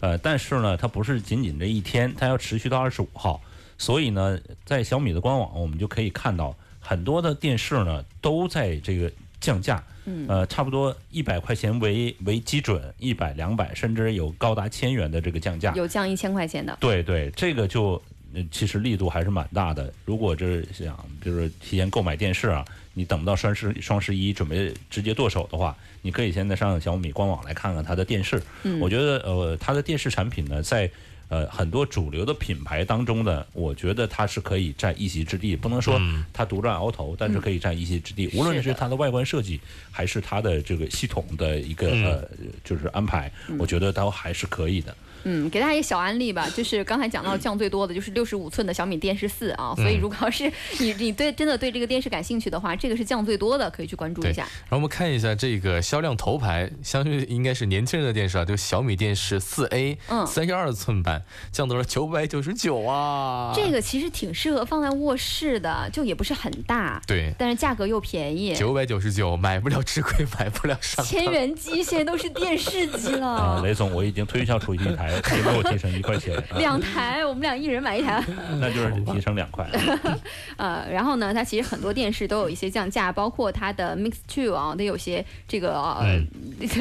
[0.00, 3.40] 呃，但是呢它不是仅仅这一天，它要持续到二十五号。
[3.78, 15.72] 所以呢，在小米的官网我们就可以看到很多的电视呢都在这个降价，嗯呃，差不多一百块钱为为基准，一百、两百，甚至有高达千元的这个降价。
[15.74, 18.02] 有降一千块钱的，对对，这个就
[18.34, 19.92] 呃其实力度还是蛮大的。
[20.04, 28.42] 如果就是想就是提前购买电视啊，你等不到双十双十一准备直接剁手的话，你可以现在上小米官网来看看它的电视。
[28.64, 30.90] 嗯我觉得呃，它的电视产品呢，在
[31.28, 36.00] 呃很多主流的品牌当中呢，我觉得它是可以占一席之地，不能说
[36.32, 38.28] 它独占鳌头，但是可以占一席之地。
[38.34, 39.60] 无论是它的外观设计，
[39.90, 42.28] 还是它的这个系统的一个、呃
[42.64, 44.96] 就是安排，我觉得都还是可以的。
[45.28, 54.42] 嗯，给大家一个小案例吧，就是刚才讲到降最多的就是六十五寸的小米电视四啊，所以如果要是你你对真的对这个电视感兴趣的话，这个是降最多的，可以去关注，一下。
[54.42, 63.52] 然后我们看一下这个销量头牌，相信应该是年轻人的电视啊，就小米电视四 A，嗯三十二寸版降到了九百九十九啊。
[63.52, 68.54] 这个其实挺适合放在卧室的，就也不是很大，对，但是价格又便宜。
[68.54, 71.06] 九百九十九买不了吃亏，买不了上当。
[71.06, 78.22] 千元机现在都是电视机了啊，雷总，我已经推销出去一台，可以给我提成一块钱， 啊两台，我们俩一人买一台。
[78.60, 79.68] 那就是提成两块。
[80.56, 85.98] 呃，然后呢，它其实很多电视都有一些降价，包括它的 Mix Two 啊，都有些这个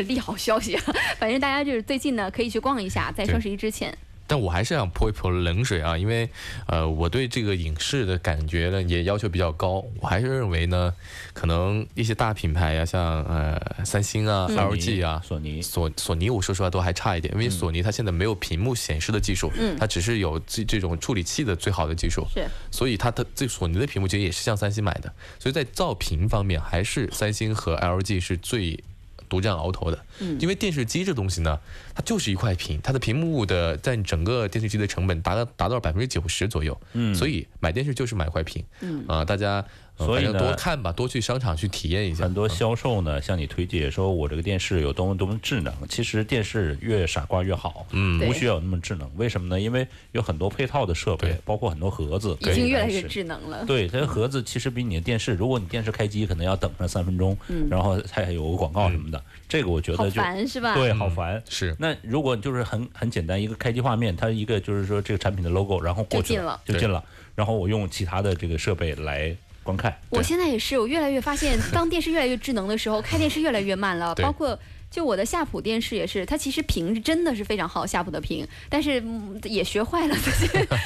[0.07, 0.83] 利好消息啊。
[1.17, 3.95] 反正大家就是最近呢，可以去逛一下，在双十一之前。
[4.27, 6.29] 但我还是想泼一泼冷水啊，因为
[6.67, 9.83] 呃，我对这个影视的感觉呢也要求比较高。
[10.01, 10.93] 我还是认为呢，
[11.33, 14.57] 可能一些大品牌呀、像呃三星啊、嗯。
[14.57, 19.77] LG 啊、索尼索索尼，我说实话都还差一点，因为索尼它现在没有屏幕显示的技术，嗯。
[19.79, 22.47] 它只是有这这种处理器的最好的技术，是。
[22.71, 28.83] 所以它的这索尼的屏幕其实也是向三星买的，所以在造屏方面还是三星和 LG 是最
[29.29, 30.05] 独占鳌头的。
[30.19, 30.37] 嗯。
[30.39, 31.59] 因为电视机这东西呢，
[31.93, 37.13] 它就是一块屏，它的屏幕的占整个电视机的成本达到达到百分之九十左右，嗯。
[37.13, 39.03] 所以买电视就是买块屏，嗯。
[39.07, 39.65] 啊、大家、呃、
[39.97, 45.73] 所以呢多看吧，多去商场去体验一下，很多嗯销售呢向你推荐说，我这个电视有多么多么智能。
[45.87, 49.09] 其实电视越傻瓜越好，嗯对不需要那么智能。
[49.15, 49.59] 为什么呢？
[49.59, 53.63] 因为有很多配套的设备，包括很多盒子，已经越来越智能了。
[53.65, 57.37] 对，它的盒子其实比你的电视，如果你电视开机，可能要等上三分钟，
[57.69, 59.23] 然后才有个广告什么的。
[59.47, 60.73] 这个我觉得就烦是吧？
[60.73, 61.41] 对，好烦。
[61.47, 67.03] 是那如果就是很很简单，一个开机画面，它一个就是说这个产品的 logo，然后过去就进了就进了，
[67.33, 69.93] 然后我用其他的这个设备来观看。
[70.09, 74.13] 我现在也是，我越来越发现， 当电视越来越智能的时候，开电视越来越慢了。
[74.15, 74.57] 包括
[74.91, 80.15] 就我的夏普电视也是，它其实屏真的是非常好，夏普的屏，但是、嗯、也学坏了，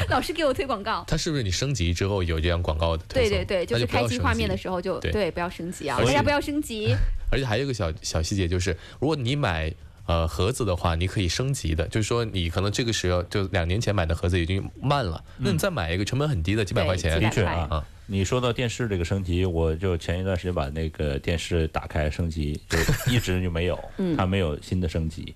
[0.09, 1.03] 老是给我推广告。
[1.07, 3.03] 它是不是你升级之后有这样广告的？
[3.09, 6.95] 对对对，就是开机画面的时候就对不要升级啊，大家不要升级。
[7.31, 9.71] 而且还有一个小小细节，就是如果你买
[10.07, 22.77] 呃盒子的话，你可以升级的，就是说你可能这个时候就两年前买的盒子已经慢了，那你再买一个成本很低的几百块钱的确啊啊，你说到电视这个升级，我就前一段时间把那个电视打开升级，就
[23.11, 23.79] 一直就没有，
[24.17, 25.33] 它没有新的升级。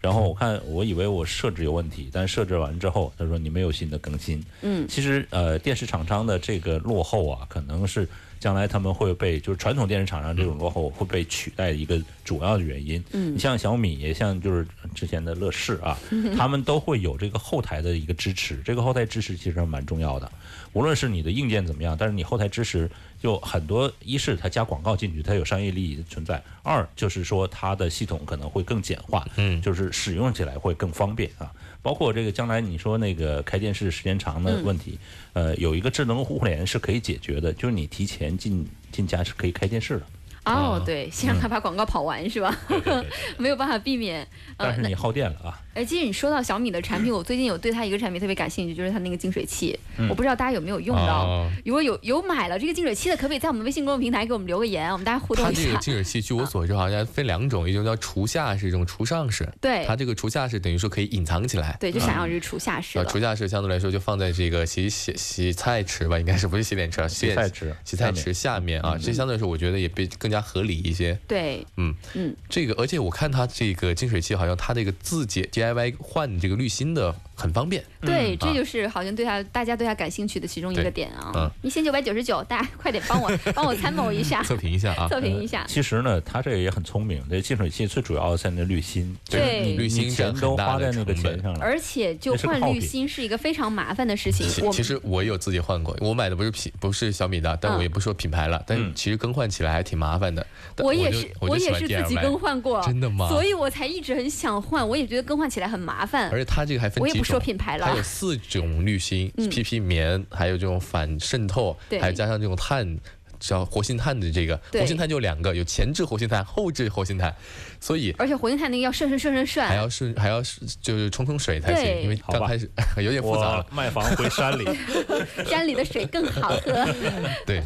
[0.00, 4.44] 然后我看，我以为我设置有问题，但设置完之后，他说你没有新的更新。
[4.62, 8.08] 嗯，其实呃，电视厂商的这个落后啊，可能是
[8.40, 13.02] 将来他们会被就是传统电视厂商这种落后会被取代的一个主要的原因。
[13.12, 15.96] 嗯你像小米，也像就是之前的乐视啊，
[16.36, 20.30] 他们都会有这个后台的一个支持，这个后台支持其实蛮重要的。
[20.72, 31.52] 无论是你的硬件怎么样，但是你后台支持就很多，一是它加广告进去，它有商业利益的存在；二就是说它的系统可能会更简化，嗯就是使用起来会更方便啊。
[31.82, 34.98] 包括这个将来你说那个开电视时间长的问题，
[35.32, 40.06] 呃，有一个智能互联是可以解决的，就是你提前进进家是可以开电视的，
[40.44, 42.56] 哦，对，先让他把广告跑完是吧？
[42.68, 44.20] 对对对对 没有办法避免。
[44.56, 45.60] 呃但是，那你耗电了啊。
[45.74, 49.78] 哎，其实你说到小米的产品， 我最近有对它一个产品特别感兴趣，就是它那个净水器。
[49.98, 51.24] 嗯我不知道大家有没有用到。
[51.26, 55.60] 哦如果有有买了这个净水器的，可不可以在我们的微信公众平台给我们留个言，我们大家互动一下？
[55.60, 59.48] 它这个净水器，据我所知，好像分两种，一种叫厨下式，一种厨上式。
[59.60, 61.76] 对它这个厨下式等于说可以隐藏起来。
[61.80, 63.10] 对，就想要这个厨下式啊，的。
[63.10, 67.08] 厨下式相对来说就放在这个洗洗洗菜池吧，应该是不是洗脸池啊？
[67.08, 71.18] 洗洗菜池洗菜池下面啊，这相对来说我觉得也比更加合理一些。
[71.28, 77.82] 对，嗯嗯，这个而且我看它这个净水器好像它这个自己 DIY 换这个滤芯的很方便。
[78.00, 81.50] 对，这啊就是好像对他大家对他感兴趣的其中一个点啊嗯。
[81.62, 85.64] 一千九百九十九，大家快点帮我帮我参谋一下， 测评一下啊，测评一下。
[85.66, 91.58] 其实呢，它这个也很聪明，这净水器最主要的是那滤芯，对滤芯你钱都花在那个钱上了。
[91.60, 94.46] 而且就换滤芯是一个非常麻烦的事情。
[94.64, 100.44] 我其其实我有自己换过，我买的不是品不是小米的，但嗯我也不说品牌了，但其实更换起来还挺麻烦的。
[100.78, 106.38] 我也，是我也是自己更换过，真的吗所以我才一直很想换，我也觉得更换起来很麻烦而。
[106.38, 112.96] 且它这个还分几种，我也不说品牌了它有四种滤芯、嗯 PP 棉，还有这种反渗透，对还有加上这种碳。
[113.42, 117.34] 叫活性炭的这个活性炭就两个，有前置活性炭、后置活性炭，
[117.80, 122.70] 所以而且活性炭那个要顺顺顺顺顺，还要顺还要是就是冲冲水才行，因为刚开始
[123.02, 123.56] 有点复杂。
[123.56, 123.66] 了。
[123.72, 124.64] 卖房回山里，
[125.44, 126.86] 山里的水更好喝。
[127.44, 127.62] 对，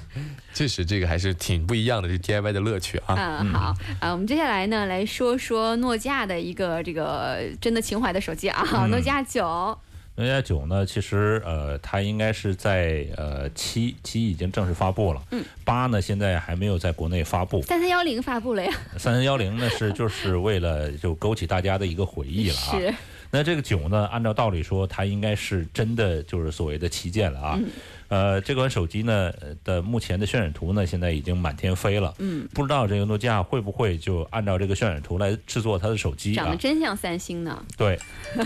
[0.55, 3.15] 确实这个还是挺不一样的，这 DIY 的乐趣啊。
[3.17, 8.91] 嗯，好，啊，我们接下来呢来说说诺基亚的一个这个真的情怀的手机啊，嗯。
[8.91, 9.77] 诺基亚九。
[10.17, 22.73] 诺基亚九呢，其实呃，它应该是在呃七七已经正式发布了，嗯，八呢现在还没有在国内发布，三三幺零发布了呀，三三幺零呢是就是为了就勾起大家的一个回忆了啊。
[22.81, 22.95] 是，
[23.37, 27.61] 那这个九呢，按照道理说，它应该是真的就是所谓的旗舰了啊。
[28.09, 32.15] 呃，这款手机呢呃的目前的渲染图呢，现在已经满天飞了。
[32.19, 36.57] 嗯，不知道这个诺基亚会不会就按照这个渲染图来制作它的手机长得啊？
[36.59, 37.63] 真像三星呢。
[37.77, 37.99] 对，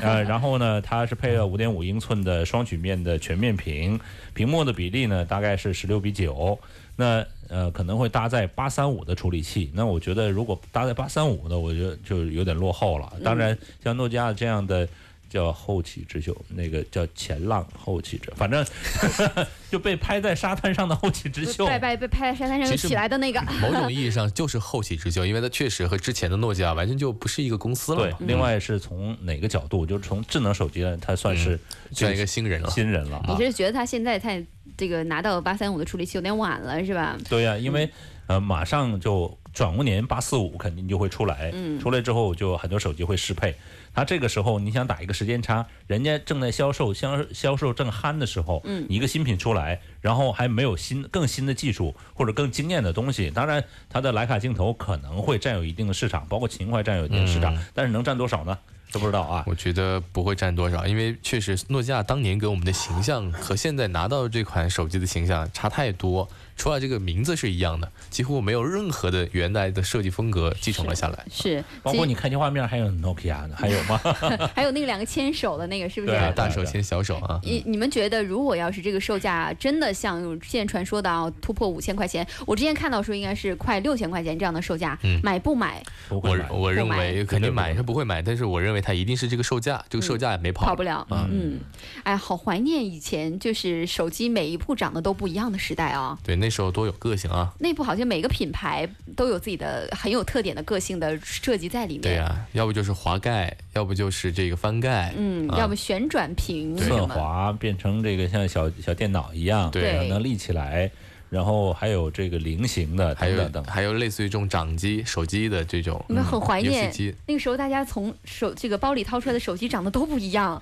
[0.03, 4.01] 呃，然后呢，它是配了五点五英寸的双曲面的全面屏，
[4.35, 6.59] 屏幕的比例呢大概是十六比九。
[6.97, 13.13] 那呃可能会搭载八三五的处理器，那我觉得如果搭载八三五的，我觉得就有点落后了。
[13.23, 14.89] 当然，像诺基亚这样的。
[15.31, 18.67] 叫后起之秀，那个叫前浪后起之，反正
[19.71, 21.65] 就被拍在沙滩上的后起之秀。
[21.67, 23.41] 被被被拍在沙滩上起来的那个。
[23.63, 31.59] 某种 意义上就是后起之秀，因为它确实和之前的诺基亚完全就不是一个公司了对嘛，，另外是从哪个角度，就是从智能手机呢，它算是
[31.93, 32.69] 像一个新人了。
[32.69, 33.37] 新人了啊。
[33.39, 34.45] 你是觉得他现在太
[34.77, 37.17] 这个拿到八三五的处理器有点晚了是吧？
[37.29, 37.89] 对呀、因为
[38.27, 43.55] 呃马上就转过年八四五肯定就会出来，嗯出来之后就很多手机会适配。
[43.95, 58.57] 它这个时候你想打一个时间差，人家正在销售销销售正酣的时候，嗯你一个新品出来，然后还没有新更新的技术或者更惊艳的东西，当然它的徕卡镜头可能会占有一定的市场，包括情怀占有一定的市场，但是能占多少呢？
[58.93, 59.45] 都不知道啊。
[59.47, 66.29] 我觉得不会占多少，因为确实诺基亚当年给我们的形象和现在拿到这款手机的形象差太多。
[66.61, 71.25] 除了这个名字是一样的，几乎没有任何的原来的设计风格继承了下来。
[71.33, 73.99] 是，包括你开机画面还有 Nokia 呢，还有吗？
[74.55, 76.13] 还有那个两个牵手的那个是不是？
[76.13, 85.83] 对啊大手牵小手啊，你你们觉得，如果要是这个售价真的像现在传说的啊突破五千块钱，我之前看到说应该是快六千块钱这样的售价，嗯买不买？
[86.11, 90.67] 我不会买我认为肯定买是不会买，但是我认为它一定是这个售价，这个售价也没跑。
[90.67, 91.07] 跑不了。
[91.11, 91.59] 嗯，
[92.03, 96.19] 哎，好怀念以前就是手机每一部长得都不一样的时代啊。
[96.23, 97.53] 对，那时候多有个性啊。
[97.61, 102.03] 内部好像每个品牌都有自己的很有特点的个性的设计在里面。
[102.03, 105.15] 对呀、要不就是滑盖，要不就是这个翻盖。
[105.17, 107.07] 嗯，啊要么旋转屏什侧。
[107.07, 110.91] 滑变成这个像小小电脑一样，对对能立起来，
[111.29, 113.73] 然后还有这个菱形的还有等等等。
[113.73, 120.61] 还有类似于这种掌机、手机的这种你们很怀念机，那个时候，大家从手这个包里掏出来的手机长得都不一样，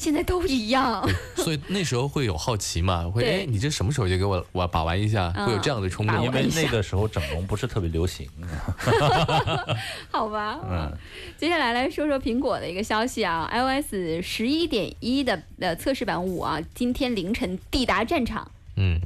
[0.00, 1.06] 现在都一样。
[1.36, 3.40] 所以那时候会有好奇嘛， 会对。
[3.42, 5.46] 哎，你这什么手机给我我把玩一下，嗯。
[5.46, 6.24] 会有这样的冲动。
[6.24, 8.26] 因为那个时候整容不是特别流行。
[8.40, 9.76] 啊，
[10.10, 10.90] 好吧，嗯，
[11.36, 18.50] 接下来来说说苹果的一个消息啊，iOS 十一点一的呃测试版五啊，今天凌晨抵达战场。
[18.76, 18.98] 嗯，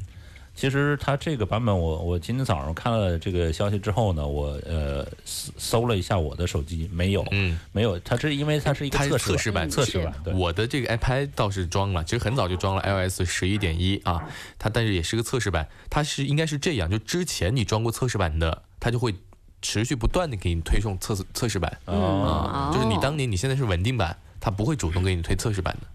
[0.54, 14.28] 其实它这个版本我，我今天早上看了这个消息之后呢，我呃搜搜了一下我的手机，没有，嗯，没有，它是因为它是一个测测试版测试版，对，我的这个 iPad 倒是装了，其实很早就装了 iOS 十一点一啊，
[14.58, 19.14] 它但是也是个测试版，它是应该是这样，就之前你装过测试版的，它就会
[19.60, 21.78] 持续不断的给你推送测试测试版。
[21.86, 25.88] 哦啊，就是你当年你现在是稳定版，它不会主动给你推测试版的。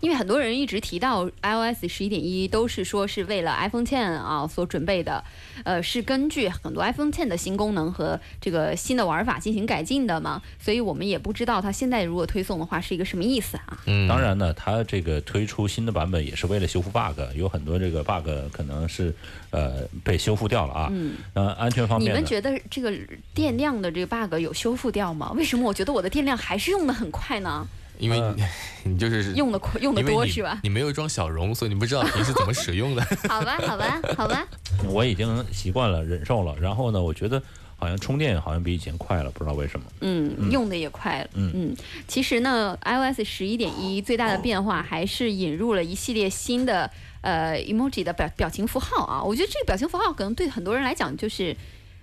[0.00, 5.22] 因为很多人一直提到 iOS 十一点一都是说是为了 iPhone Ten 啊所准备的，
[5.64, 13.78] 呃，是根据很多 iPhone Ten 的新功能和这个新的玩法进行改进的嘛，所以我们也不知道它现在如果推送的话是一个什么意思啊。
[13.86, 19.14] 嗯，当然呢，它这个推出新的版本也是为了修复 bug，有很多这个 bug 可能是
[19.50, 20.88] 呃被修复掉了啊。
[20.92, 22.92] 嗯，那，安全方面，你们觉得这个
[23.34, 25.32] 电量的这个 bug 有修复掉吗？
[25.32, 27.66] 为什么我觉得我的电量还是用的很快呢？
[28.00, 28.44] 因为嗯你
[28.92, 30.58] 你就是用的快，用的多是吧？
[30.62, 33.02] 你没有装小容，所以你不知道平时怎么使用的。
[33.28, 34.46] 好吧，好吧，好吧。
[34.88, 36.56] 我已经习惯了，忍受了。
[36.60, 37.40] 然后呢，我觉得
[37.76, 39.86] 好像充电好像比以前快了，不知道为什么。
[40.00, 41.28] 嗯，用的也快了。
[41.34, 41.76] 嗯
[42.08, 46.90] 其实呢，iOS 十一点一最大的变化还是引入了一系列新的
[47.20, 49.22] 呃 emoji 的表表情符号啊。
[49.22, 51.54] 我觉得这个表情符号可能对很多人来讲就是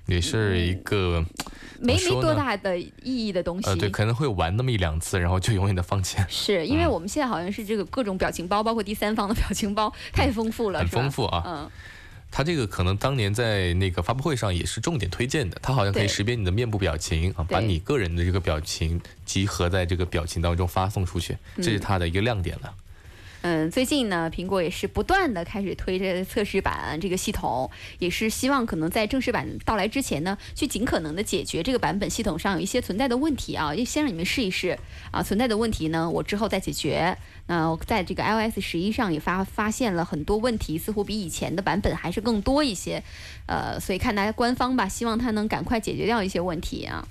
[0.08, 1.24] 也是一个
[1.80, 3.70] 没没多大的意义的东西。
[3.70, 11.44] 呃，对，可能会玩那么一两次，然后就永远的放弃，是 因为我们现在好像是这个各种表情包，包括第三方的表情包，太丰富了，很丰富啊。
[11.46, 11.70] 嗯，
[12.32, 22.64] 它这个可能当年在那个发布会上也是重点推荐的，它好像可以识别你的面部表情啊，把你个人的这个表情集合在这个表情当中发送出去，这是它的一个亮点了。
[22.66, 22.74] 嗯，
[23.50, 34.78] 嗯最近呢，苹果也是不断的开始推这测试版这个系统，也是希望可能在正式版到来之前呢，去尽可能的解决这个版本系统上有一些存在的问题啊，先让你们试一试
[35.12, 37.18] 啊，存在的问题呢，我之后再解决。
[37.46, 43.02] 那我在这个 iOS 十一上也发发现了很多问题，似乎比以前的版本还是更多一些，
[43.46, 47.08] 呃，所以看大家官方吧，希望它能赶快解决掉一些问题啊。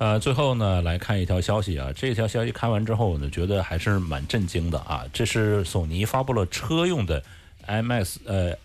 [0.00, 5.04] 呃，最后呢，来看一条消息啊，这条消息看完之后呢，觉得还是蛮震惊的啊。
[5.12, 7.22] 这是索尼发布了车用的
[7.66, 8.56] IMX 呃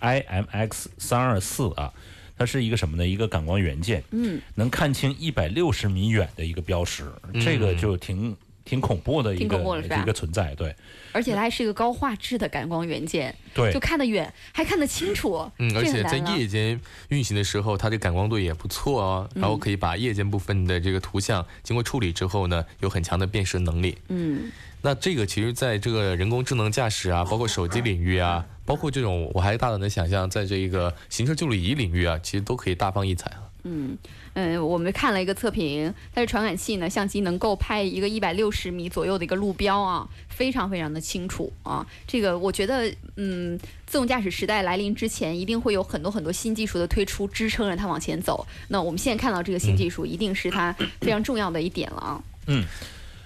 [0.00, 1.92] IMX 三二四啊，
[2.38, 3.04] 它是一个什么呢？
[3.04, 7.10] 一个感光元件，嗯，能看清一百六十米远的一个标识，
[7.44, 10.74] 这个就挺挺恐怖的一个一个存在，对。
[11.12, 13.72] 而且它还是一个高画质的感光元件，对。
[13.72, 23.96] 就看得远，还看得清楚，嗯，而且在夜间运行的时候，它的感光度也不错哦，然后可以把夜间部分的这个图像经过处理之后呢，有很强的辨识能力。
[24.08, 24.50] 嗯。
[24.82, 33.48] 那这个其实在这个人工智能驾驶啊，包括手机领域啊，包括这种我还大胆的想象，在这一个行车记录仪领域啊，其实都可以大放异彩啊。
[33.62, 33.96] 嗯，
[34.34, 41.86] 嗯我们看了一个测评，它的传感器呢，相机能够拍一个一百六十米左右的一个路标啊，非常非常的清楚啊。
[42.06, 48.46] 这个我觉得，嗯，自动驾驶时代来临之前，一定会有很多很多新技术的推出，支撑着它往前走。
[48.68, 52.22] 那我们现在看到这个新技术，一定是它非常重要的一点了啊。
[52.46, 52.64] 嗯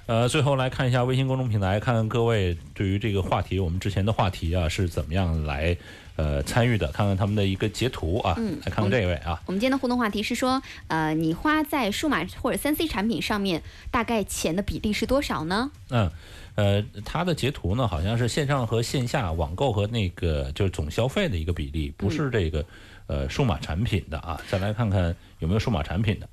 [0.06, 5.76] 呃，最后来看一下微信公众平台，看看各位对于这个话题，我们之前的话题啊是怎么样来
[6.18, 13.62] 呃参与的，看看他们的一个截图啊，嗯来看看这位啊，我们今天的互动话题是说，呃，你花在数码或者三 C 产品上面，
[13.92, 15.70] 大概钱的比例是多少呢？
[15.90, 16.10] 嗯，
[16.56, 22.64] 呃，它的截图呢好像是线上和线下网购和那个就是总消费的一个比例，不是这个
[23.06, 26.28] 呃数码产品的啊，再来看看有没有数码产品的。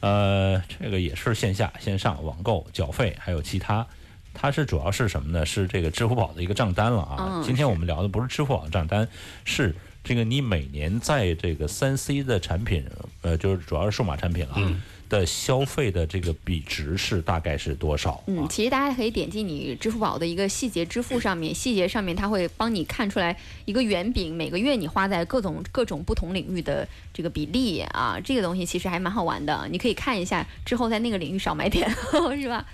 [0.00, 3.86] 呃，这个也是线下、线上网购、缴费，还有其他。
[4.34, 5.44] 它是主要是什么呢？
[5.44, 7.16] 是这个支付宝的一个账单了啊。
[7.36, 9.08] 嗯今天我们聊的不是支付宝的账单，
[9.44, 9.74] 是
[10.04, 12.84] 这个你每年在这个三 C 的产品，
[13.22, 14.82] 呃，就是主要是数码产品了、啊。
[15.10, 18.22] 的消费的这个比值是大概是多少？
[18.28, 31.90] 嗯，啊其实大家可以点击你支付宝的一个细节支付上面，细节上面它会帮你看出来一个圆饼，每个月你花在各种各种不同领域的这个比例啊，这个东西其实还蛮好玩的，你可以看一下，之后在那个领域少买点，
[32.40, 32.64] 是吧？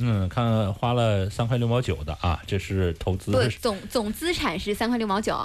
[0.00, 5.36] 嗯，看花了三块六毛九的啊，这是投资不，总总资产是三块六毛九，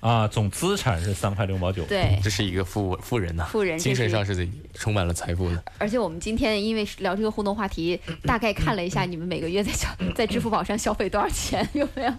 [0.00, 1.84] 啊，总资产是三块六毛九。
[1.84, 2.18] 对。
[2.22, 5.62] 这是一个富富人呐、富人精神上是充满了财富的。
[5.78, 12.12] 而且我们今天因为聊这个互动话题， 大概看了一下你们每个月在消 在支付宝上消费多少钱，有没有？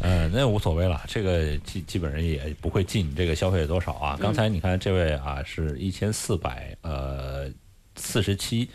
[0.00, 4.18] 呃，那无所谓了，这个基基本上也不会记你这个消费多少啊。
[4.20, 7.48] 刚才你看这位啊，是一千四百呃
[7.96, 8.68] 四十七，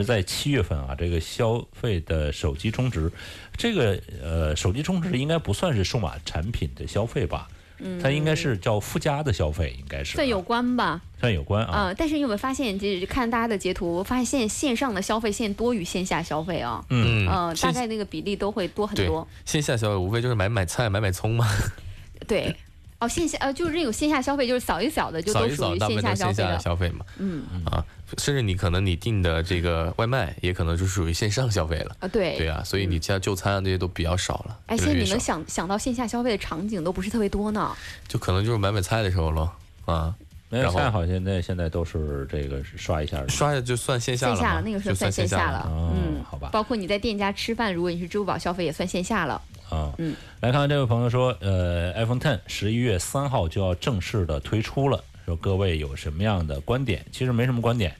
[0.00, 3.10] 是在七月份啊，这个消费的手机充值，
[3.56, 7.48] 这个呃手机充值应该不算是数码产品的消费吧？
[7.84, 11.00] 嗯，它应该是叫附加的消费，应该是算有啊关吧？
[11.18, 11.72] 算有关啊。
[11.72, 16.84] 啊、但是你有没有发现，就是看大家的截图，发现线上的消费线多于线下消费啊？
[16.90, 19.26] 嗯呃，大概那个比例都会多很对多。
[19.44, 21.46] 线下消费无非就是买买菜、买买葱嘛。
[22.28, 22.54] 对。
[23.02, 26.58] 哦，线下呃，就是这种线下消费，就是扫一扫的，就扫一扫，都属于大部分都线下线下消费了。
[26.60, 27.84] 消费嘛，嗯啊，
[28.18, 31.96] 甚至你可能你订的这个外卖，也可能就属于线上消费了。
[31.98, 32.36] 啊，对。
[32.38, 37.74] 对啊，所以你家就餐啊这些都比较少了，哎，现在你能想想到线下消费的场景都不是特别多呢。
[38.06, 39.50] 就可能就是买买菜的时候咯，
[39.86, 40.14] 啊，
[40.48, 45.42] 那然后菜好现在现在都是这个刷一下刷一下就算线下了嘛，线下了，那个时候算线下了。
[45.42, 45.74] 下了。
[45.74, 49.42] 哦嗯，好吧包括你在店家吃饭，如果你是支付宝消费，也算线下了。
[49.68, 57.04] 啊，嗯，来看看这位朋友说，呃，iPhone Ten 十一月三号就要正式的推出了，说各位有什么样的观点？
[57.10, 57.94] 其实没什么观点，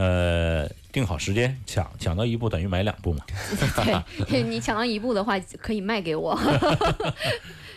[0.00, 3.22] 呃，定好时间抢抢到一部等于买两部嘛。
[4.30, 6.40] 对 你抢到一部的话，可以卖给我。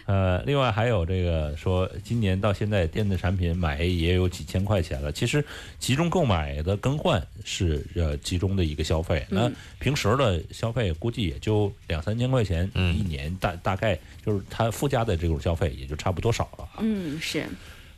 [0.05, 5.11] 呃，另外还有这个说，今年到现在电子产品买也有几千块钱了。
[5.11, 5.43] 其实
[5.80, 16.69] 集中购买的更换是呃集中的一个消费，那平时的消费估计也就两三千块钱嗯一年，大大概就是它附加的这种消费也就差不多少了。
[16.80, 17.45] 嗯，是。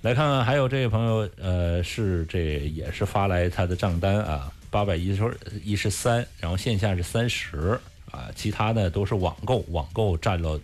[0.05, 7.79] 来看看，还有这位朋友，呃，是这也是发来他的账单啊，八百一十一十三，然后线下是三十
[8.11, 10.61] 啊，其他的都是网购，网购占了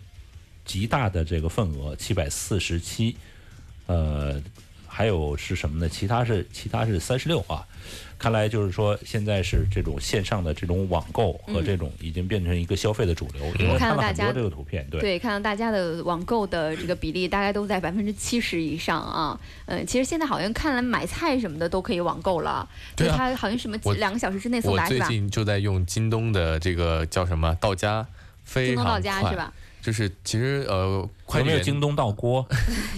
[0.64, 3.18] 极大的这个份额，七百四十七，
[3.88, 4.40] 呃，
[4.86, 5.90] 还有是什么呢？
[5.90, 7.68] 其他是其他是三十六啊。
[8.22, 13.44] 看来就是说，现在是这种线上的这种网购和这种已经变成一个消费的主流。
[13.58, 19.40] 因为我看到很多这个图片，对对，看到大家的网购的这个比例大概都在百分之七十以上啊。
[19.66, 25.08] 嗯，其实现在好像看来买菜什么的都可以网购了，对啊就它好像什么我两个小时之内送达是吧？
[25.08, 28.06] 最近就在用京东的这个叫什么到家，
[28.44, 29.52] 非常京东到家是吧？
[29.82, 32.48] 就是其实呃，快递员有没有京东到锅？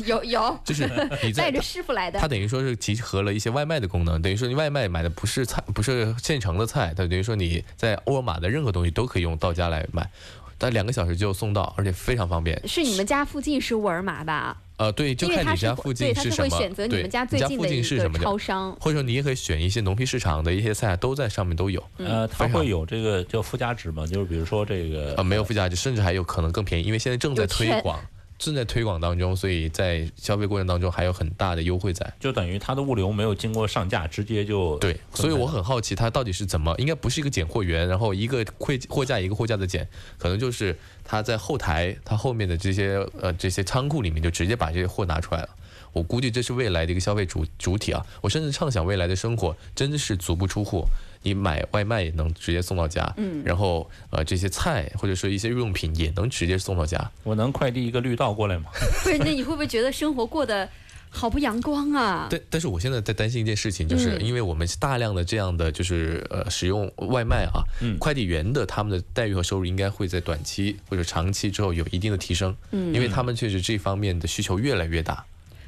[0.06, 0.90] 有 有， 就是
[1.24, 2.28] 你带着师傅来的它。
[2.28, 10.10] 等于说是集合了一些外卖的功能，等于说你外卖买的不是菜，不是现成的菜，它等于说你在沃尔玛的任何东西都可以用到家来买，
[10.58, 12.68] 但两个小时就送到，而且非常方便。
[12.68, 14.58] 是你们家附近是沃尔玛吧？
[14.78, 18.76] 呃，对，就看你家附近是是什么，会选择你们家附近是什么超商。
[18.80, 21.84] 或者说你也可以选一些农批市场的一些菜，都在上面都有。
[21.98, 24.06] 呃，它会有这个叫附加值吗？
[24.08, 28.00] 就是比如说这个呃，没有附加值，甚至还有可能更便宜，因为现在正在推广，
[28.38, 32.14] 正在推广当中，所以在消费过程当中还有很大的优惠在。
[32.20, 45.50] 就等于它的物流没有经过上架，直接就对，所以我很好奇，它到底是怎么，应该不是一个拣货员，然后一个货货架一个货架的拣，可能就是他在后台，他后面的这些呃这些仓库里面就直接把这些货拿出来了。
[45.94, 48.04] 我估计这是未来的一个消费主主体啊！
[48.20, 50.84] 我甚至畅想未来的生活真的是足不出户，
[51.24, 57.12] 你买外卖也能直接送到家，嗯，然后呃这些菜或者说一些日用品也能直接送到家。
[57.24, 58.66] 我能快递一个绿道过来吗？
[59.04, 60.68] 不是，那你会不会觉得生活过得
[61.10, 62.28] 好不阳光啊？
[62.30, 75.24] 但但是我现在在担心一件事情，就是嗯因为我们大量的这样的就是呃使用外卖啊，嗯快递员的他们的待遇和收入应该会在短期或者长期之后有一定的提升，嗯因为他们确实这方面的需求越来越大，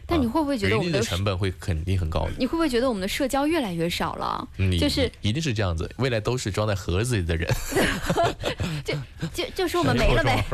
[0.07, 2.31] 但你会不会觉得我们的成本会肯定很高的。
[2.37, 4.47] 你会不会觉得我们的社交越来越少了？
[4.57, 7.47] 你就是一定是这样子，未来都是装在盒子里的人。
[8.85, 8.93] 就
[9.33, 10.45] 就就是我们没了呗，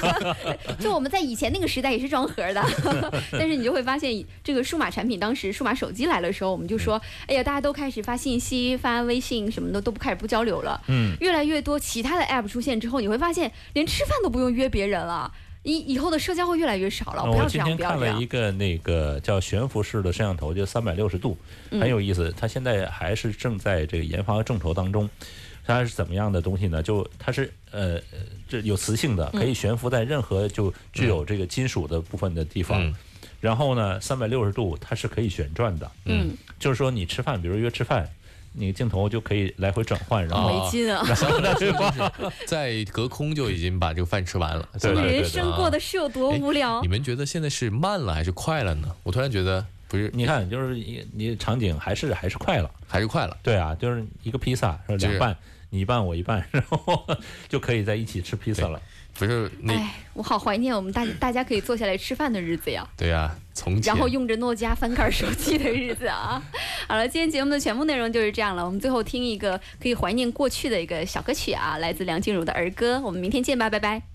[0.78, 2.62] 就我们在以前那个时代也是装盒的，
[3.32, 10.80] 但是你就会发现，这个数码产品当时数码手机来的时候，我们就说，哎呀，大家都开始发信息、发微信什么的，都不开始不交流了。
[10.88, 15.32] 嗯，越来越多其他的 app 出现之后，你会发现连吃饭都不用约别人了。
[15.62, 18.26] 以以后的社交会越来越少了，不要这样，我今天不要这样看了一。
[18.26, 21.36] 个那个叫悬浮式的摄像头，就三百六十度，
[21.70, 22.34] 嗯很有意思。
[22.36, 25.08] 它现在还是正在这个研发和众筹当中。
[25.64, 26.82] 它是怎么样的东西呢？
[26.82, 32.84] 就它是呃，呃这有磁性的，嗯可以悬浮在任何就具有这个金属的部分的地方。
[32.84, 32.94] 嗯
[33.40, 38.08] 然后呢，三百六十度它是可以旋转的，嗯，就是说你吃饭，比如约吃饭，
[38.52, 41.02] 你个镜头就可以来回转换，然后没劲啊！
[41.06, 42.12] 然后再对话。
[42.46, 44.68] 在隔空就已经把这个饭吃完了。
[44.78, 46.88] 相当于对对人生过的是有多无聊你？
[46.88, 48.94] 们觉得现在是慢了还是快了呢？
[49.02, 52.70] 我突然觉得不是，你看，就是你你场景还是还是快了。
[52.86, 53.36] 还是快了。
[53.42, 55.36] 对啊，就是一个披萨，两半，
[55.70, 57.06] 你一半我一半， 然后
[57.48, 58.80] 就可以在一起吃披萨了。
[59.18, 62.86] 不是那哎，我好怀念我们大大家可以坐下来吃饭的日子呀。
[62.96, 66.42] 对呀、从前然后用着诺基亚翻盖手机的日子啊。
[66.88, 68.64] 好了，今天节目的全部内容就是这样了。
[68.64, 73.00] 我们最后听一个可以怀念过去的一个小歌曲啊，来自梁静茹的儿歌。
[73.00, 74.11] 我们明天见吧，拜拜。